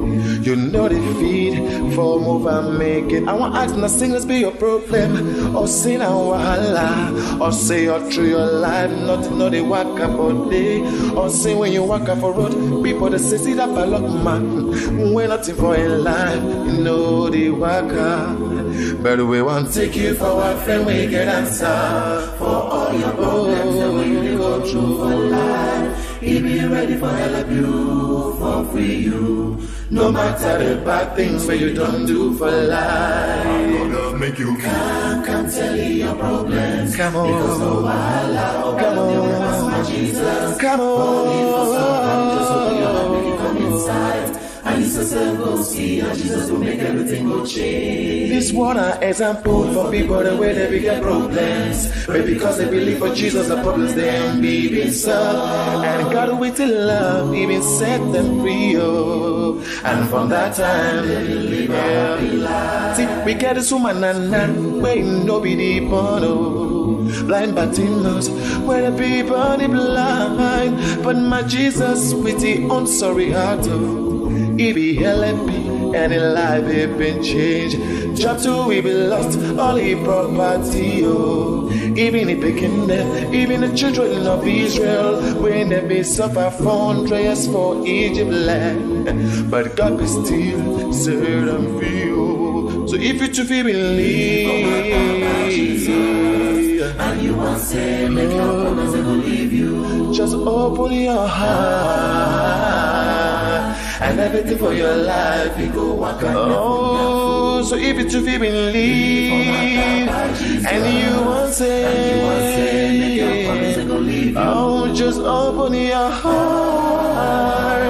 You 0.45 0.55
know 0.55 0.87
the 0.87 0.99
feed 1.19 1.55
for 1.95 2.19
move 2.19 2.45
and 2.45 2.77
make 2.77 3.11
it. 3.11 3.27
I 3.27 3.33
want 3.33 3.55
ask 3.55 3.75
now 3.75 3.87
singers 3.87 4.25
be 4.25 4.37
your 4.37 4.51
problem. 4.51 5.55
Or 5.55 5.67
say 5.67 5.97
now 5.97 6.19
wahala. 6.19 7.44
Or 7.45 7.51
say 7.51 7.85
all 7.87 7.99
through 8.09 8.29
your 8.29 8.43
life, 8.53 8.89
not 8.89 9.29
know 9.29 9.51
they 9.51 9.61
walk 9.61 9.99
up 9.99 10.17
all 10.17 10.49
day. 10.49 10.81
Or 11.11 11.29
say 11.29 11.53
when 11.53 11.73
you 11.73 11.83
walk 11.83 12.09
up 12.09 12.17
for 12.19 12.33
road, 12.33 12.83
people 12.83 13.07
they 13.11 13.19
say 13.19 13.37
see 13.37 13.53
that 13.53 13.69
ballot 13.69 14.01
man. 14.23 15.13
When 15.13 15.29
nothing 15.29 15.55
for 15.55 15.75
in 15.75 16.03
life, 16.03 16.41
you 16.41 16.83
know 16.83 17.29
they 17.29 17.51
walk 17.51 17.93
up. 17.93 18.39
But 19.03 19.19
we 19.27 19.43
want 19.43 19.71
to 19.73 19.79
Take 19.79 19.95
you 19.95 20.15
for 20.15 20.41
a 20.41 20.57
friend, 20.61 20.87
we 20.87 21.05
get 21.05 21.27
answer 21.27 22.33
for 22.39 22.45
all 22.45 22.91
your 22.91 23.11
problems 23.11 23.93
when 23.93 24.23
you 24.25 24.37
go 24.39 24.67
through 24.67 24.97
for 24.97 25.15
life. 25.15 26.19
He 26.21 26.41
be 26.41 26.65
ready 26.65 26.97
for 26.97 27.09
help 27.09 27.47
you, 27.51 28.35
for 28.39 28.65
free 28.71 28.95
you. 28.95 29.61
No 29.95 30.11
matter 30.11 30.53
the 30.75 30.75
bad 30.85 31.15
things 31.15 31.45
where 31.47 31.55
you 31.55 31.73
don't 31.73 32.05
do 32.05 32.33
for 32.37 32.51
life. 32.51 33.45
I'm 33.47 33.91
gonna 33.91 34.17
make 34.17 34.37
you 34.37 34.57
Come, 34.57 35.23
come 35.23 35.49
tell 35.49 35.75
you 35.75 35.83
your 36.03 36.15
problems. 36.15 36.95
Come 36.97 37.15
on. 37.15 37.27
Because 37.31 37.59
no 37.59 37.73
wahala, 37.87 38.79
Come 38.79 38.97
over 38.99 39.19
on. 39.19 39.29
the 39.31 39.37
past 39.39 39.63
my 39.71 39.83
Jesus. 39.89 40.57
Come 40.59 40.79
Just 40.79 41.79
open 41.79 42.21
your 42.35 42.44
This 48.35 48.51
one 48.51 48.77
an 48.77 49.01
example 49.01 49.71
for 49.73 49.89
people 49.89 50.21
the 50.21 50.35
way 50.35 50.51
they 50.53 50.79
get 50.81 51.01
problems. 51.01 52.05
But 52.05 52.25
because 52.25 52.57
they 52.57 52.65
believe 52.69 52.99
for 52.99 53.15
Jesus, 53.15 53.47
the 53.47 53.61
problems 53.61 53.95
them 53.95 54.41
be 54.41 54.67
been 54.67 54.91
solved. 54.91 55.85
And 55.85 56.11
God 56.11 56.37
with 56.37 56.57
the 56.57 56.65
love, 56.67 57.33
even 57.33 57.63
set 57.63 57.99
them 58.11 58.41
free. 58.41 58.75
Oh. 58.75 59.57
And 59.85 60.09
from 60.09 60.27
that 60.29 60.53
time, 60.53 61.07
they. 61.07 61.65
See, 62.95 63.07
we 63.23 63.33
get 63.35 63.55
this 63.55 63.71
woman 63.71 64.03
and 64.03 64.35
and 64.35 64.83
wait, 64.83 65.05
no 65.05 65.39
be 65.39 65.55
the 65.55 65.87
oh. 65.91 67.09
Blind 67.25 67.55
Bartimaeus, 67.55 68.27
where 68.67 68.91
the 68.91 68.97
people 68.97 69.35
are 69.37 69.57
blind. 69.57 71.03
But 71.03 71.15
my 71.15 71.41
Jesus 71.43 72.13
with 72.13 72.41
the 72.41 72.57
unsorry 72.67 73.31
heart. 73.31 73.65
Oh. 73.69 74.14
He 74.57 74.71
be 74.71 74.95
LMP 74.97 75.93
and 75.93 76.13
in 76.13 76.33
life 76.33 76.65
he 76.71 76.85
been 76.85 77.21
changed. 77.21 77.77
Job 78.15 78.39
to 78.39 78.65
we 78.67 78.79
be 78.79 78.93
lost, 78.93 79.37
all 79.59 79.75
he 79.75 79.95
property, 79.95 81.01
oh. 81.03 81.69
Even 81.97 82.27
the 82.27 82.35
picking 82.39 82.87
them, 82.87 83.33
even 83.33 83.61
the 83.61 83.75
children 83.75 84.25
of 84.25 84.47
Israel, 84.47 85.19
when 85.41 85.69
they 85.69 85.85
be 85.85 86.03
suffer 86.03 86.49
from 86.51 87.05
hundred 87.05 87.37
for 87.51 87.85
Egypt 87.85 88.31
land. 88.31 89.51
But 89.51 89.75
God 89.75 89.97
be 89.97 90.07
still 90.07 90.93
them 91.45 91.77
free, 91.77 92.09
oh. 92.11 92.87
So 92.87 92.95
if 92.95 93.21
you 93.21 93.27
to 93.27 93.43
feel 93.43 93.65
believe, 93.65 94.75
And 96.97 97.21
you 97.21 97.35
want 97.35 97.59
say, 97.61 98.07
make 98.07 98.31
your 98.31 98.61
problems 98.61 98.93
they 98.93 99.01
go 99.01 99.09
leave 99.09 99.51
you. 99.51 100.13
just 100.13 100.33
open 100.33 100.93
your 100.93 101.27
heart 101.27 102.64
and 104.01 104.19
everything 104.19 104.57
for 104.57 104.73
your 104.73 104.95
life 104.95 105.57
You 105.59 105.71
go 105.71 105.93
walk 105.93 106.23
out. 106.23 106.35
Oh, 106.51 107.63
so 107.63 107.75
if 107.75 107.97
you 107.97 108.09
feel 108.09 108.39
believe 108.39 109.31
and 110.67 110.85
you 110.99 111.21
want 111.25 111.59
Make 111.59 113.15
your 113.15 113.45
problems 113.45 113.75
they 113.75 113.81
say, 113.81 113.85
go 113.87 113.97
leave 113.97 114.33
you. 114.33 114.37
oh, 114.37 114.93
just 114.93 115.19
open 115.19 115.73
your 115.73 116.09
heart 116.09 117.85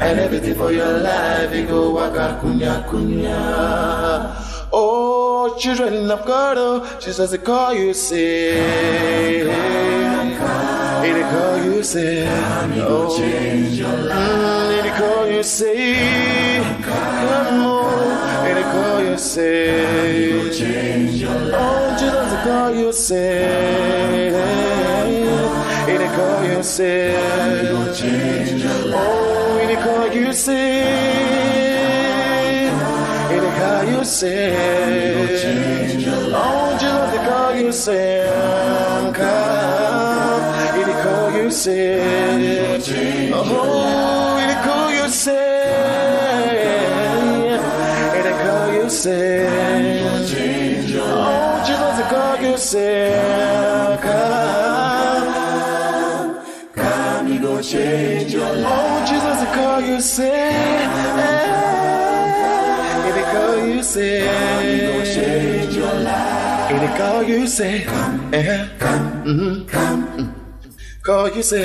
and 0.00 0.20
everything 0.20 0.54
for 0.54 0.70
your 0.72 0.98
life 0.98 1.52
you 1.54 1.66
go 1.66 1.90
walk 1.90 2.16
out 2.16 2.40
kunya 2.40 2.84
kunya. 2.88 3.36
Oh, 4.72 5.56
children 5.58 6.10
of 6.10 6.24
God, 6.26 6.56
oh, 6.58 6.98
Jesus, 7.00 7.30
they 7.30 7.38
call 7.38 7.72
you 7.74 7.94
say. 7.94 8.52
He 11.02 11.12
they 11.12 11.22
call 11.30 11.64
you 11.64 11.82
say, 11.82 12.28
oh, 12.86 13.16
change 13.16 13.78
your 13.78 13.96
life. 13.96 14.57
You 15.38 15.44
say, 15.44 16.58
come 16.82 17.62
on. 17.62 18.44
He 18.44 18.54
they 18.54 18.62
call 18.62 19.04
you 19.04 19.16
say. 19.16 20.32
Oh, 20.32 20.48
Jesus, 20.48 21.20
they 22.32 22.40
call 22.42 22.74
you 22.74 22.92
say, 22.92 24.30
He 25.86 25.94
they 25.96 26.08
call 26.16 26.42
you 26.44 26.62
say. 26.64 27.14
Oh, 27.70 27.86
He 29.60 29.66
they 29.68 29.76
call 29.76 30.08
you 30.12 30.32
say, 30.32 30.82
He 33.30 33.36
they 33.38 33.52
call 33.60 33.84
you 33.84 34.04
say. 34.04 34.42
Oh, 36.34 36.78
Jesus, 36.80 37.10
they 37.12 37.22
call 37.28 37.54
you 37.54 37.70
say, 37.70 38.26
come. 39.14 40.78
He 40.78 40.82
they 40.84 40.98
call 41.00 41.30
you 41.30 41.48
say, 41.52 43.30
oh, 43.32 44.27
say, 48.98 49.46
oh, 50.02 50.18
Jesus, 50.26 52.00
call 52.10 52.36
you 52.42 52.56
say, 52.58 53.14
come, 54.02 55.28
Come, 56.74 57.28
you 57.28 57.40
go 57.40 57.62
change 57.62 58.32
your 58.32 58.52
life. 58.54 58.66
oh, 58.66 59.04
Jesus, 59.08 59.54
call 59.54 59.80
you 59.82 60.00
say, 60.00 60.58
they 63.14 63.22
call 63.32 63.66
you 63.66 63.82
say, 63.84 64.26
Change 65.14 65.76
your 65.76 65.94
And 65.94 66.80
they 66.82 66.92
call 66.98 67.22
you 67.22 67.46
say, 67.46 67.84
come, 67.84 68.34
uh-huh. 68.34 68.66
come, 68.78 69.24
mm-hmm. 71.08 71.16
come. 71.16 71.28
Call 71.28 71.36
you 71.36 71.42
say, 71.42 71.64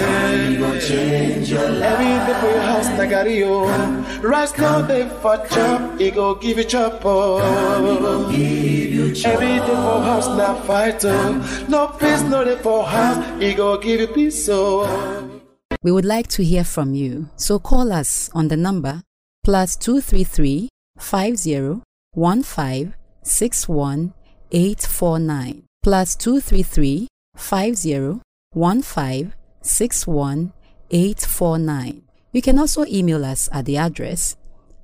change 0.79 1.49
your 1.49 1.69
life. 1.69 1.84
Every 1.84 2.34
day 2.34 2.39
for 2.39 2.47
your 2.47 2.62
house, 2.62 2.88
Nagario. 2.88 4.23
Rice 4.23 4.58
no 4.58 4.88
day 4.88 5.10
for 5.21 5.38
chop, 5.47 5.99
he 5.99 6.12
go 6.12 6.36
give 6.36 6.58
you 6.58 6.63
chop. 6.63 7.01
Oh. 7.03 8.29
Every 8.29 9.47
day 9.47 9.60
for 9.60 10.01
house, 10.01 10.27
not 10.27 10.65
fight. 10.65 11.06
Oh. 11.06 11.65
No 11.69 11.88
peace, 11.88 12.21
no 12.23 12.43
day 12.43 12.58
for 12.58 12.84
house, 12.86 13.41
he 13.41 13.53
go 13.53 13.77
give 13.77 13.99
you 14.01 14.08
peace. 14.08 14.47
Oh. 14.49 15.41
We 15.82 15.91
would 15.91 16.06
like 16.06 16.27
to 16.29 16.43
hear 16.43 16.63
from 16.63 16.93
you, 16.93 17.29
so 17.36 17.60
call 17.60 17.91
us 17.91 18.29
on 18.34 18.47
the 18.47 18.58
number 18.58 19.01
plus 19.43 19.75
233 19.75 20.69
50 20.99 21.82
15 22.15 22.93
61 23.23 24.13
849 24.51 25.63
plus 25.84 26.15
233 26.15 27.08
50 27.36 28.21
15 28.53 29.33
61 29.61 30.53
849. 30.89 32.03
You 32.31 32.41
can 32.41 32.57
also 32.59 32.85
email 32.85 33.25
us 33.25 33.49
at 33.51 33.65
the 33.65 33.77
address 33.77 34.37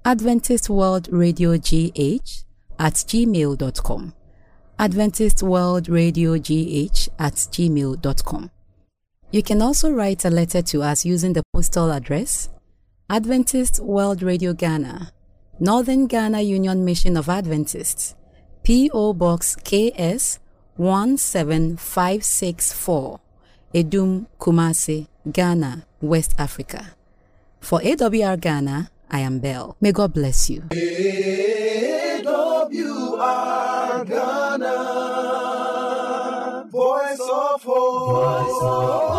Adventist 0.06 0.70
World 0.70 1.08
Radio 1.12 1.58
GH 1.58 2.44
at 2.80 2.94
gmail.com. 2.94 4.14
Adventist 4.80 5.44
World 5.44 5.90
Radio 5.90 6.38
GH 6.38 7.10
at 7.20 7.34
gmail.com. 7.34 8.52
You 9.32 9.44
can 9.44 9.62
also 9.62 9.92
write 9.92 10.26
a 10.26 10.30
letter 10.30 10.62
to 10.64 10.82
us 10.82 11.06
using 11.06 11.34
the 11.34 11.44
postal 11.54 11.92
address 11.92 12.50
Adventist 13.10 13.82
World 13.82 14.24
Radio 14.24 14.54
Ghana, 14.54 15.12
Northern 15.60 16.08
Ghana 16.08 16.42
Union 16.42 16.86
Mission 16.86 17.18
of 17.18 17.28
Adventists, 17.28 18.16
P.O. 18.64 19.14
Box 19.14 19.58
KS 19.58 20.40
17564, 20.78 23.20
Adum 23.74 24.26
Kumasi, 24.40 25.08
Ghana, 25.32 25.86
West 26.02 26.34
Africa. 26.40 26.96
For 27.60 27.80
AWR 27.82 28.40
Ghana, 28.40 28.90
I 29.12 29.20
am 29.20 29.40
Bell. 29.40 29.76
May 29.80 29.92
God 29.92 30.14
bless 30.14 30.50
you. 30.50 30.62
AWR 30.62 30.88
Ghana, 34.08 34.76
voice 36.72 37.20
of 37.20 37.64
hope. 37.64 38.48
Voice 38.48 38.64
of 38.64 39.19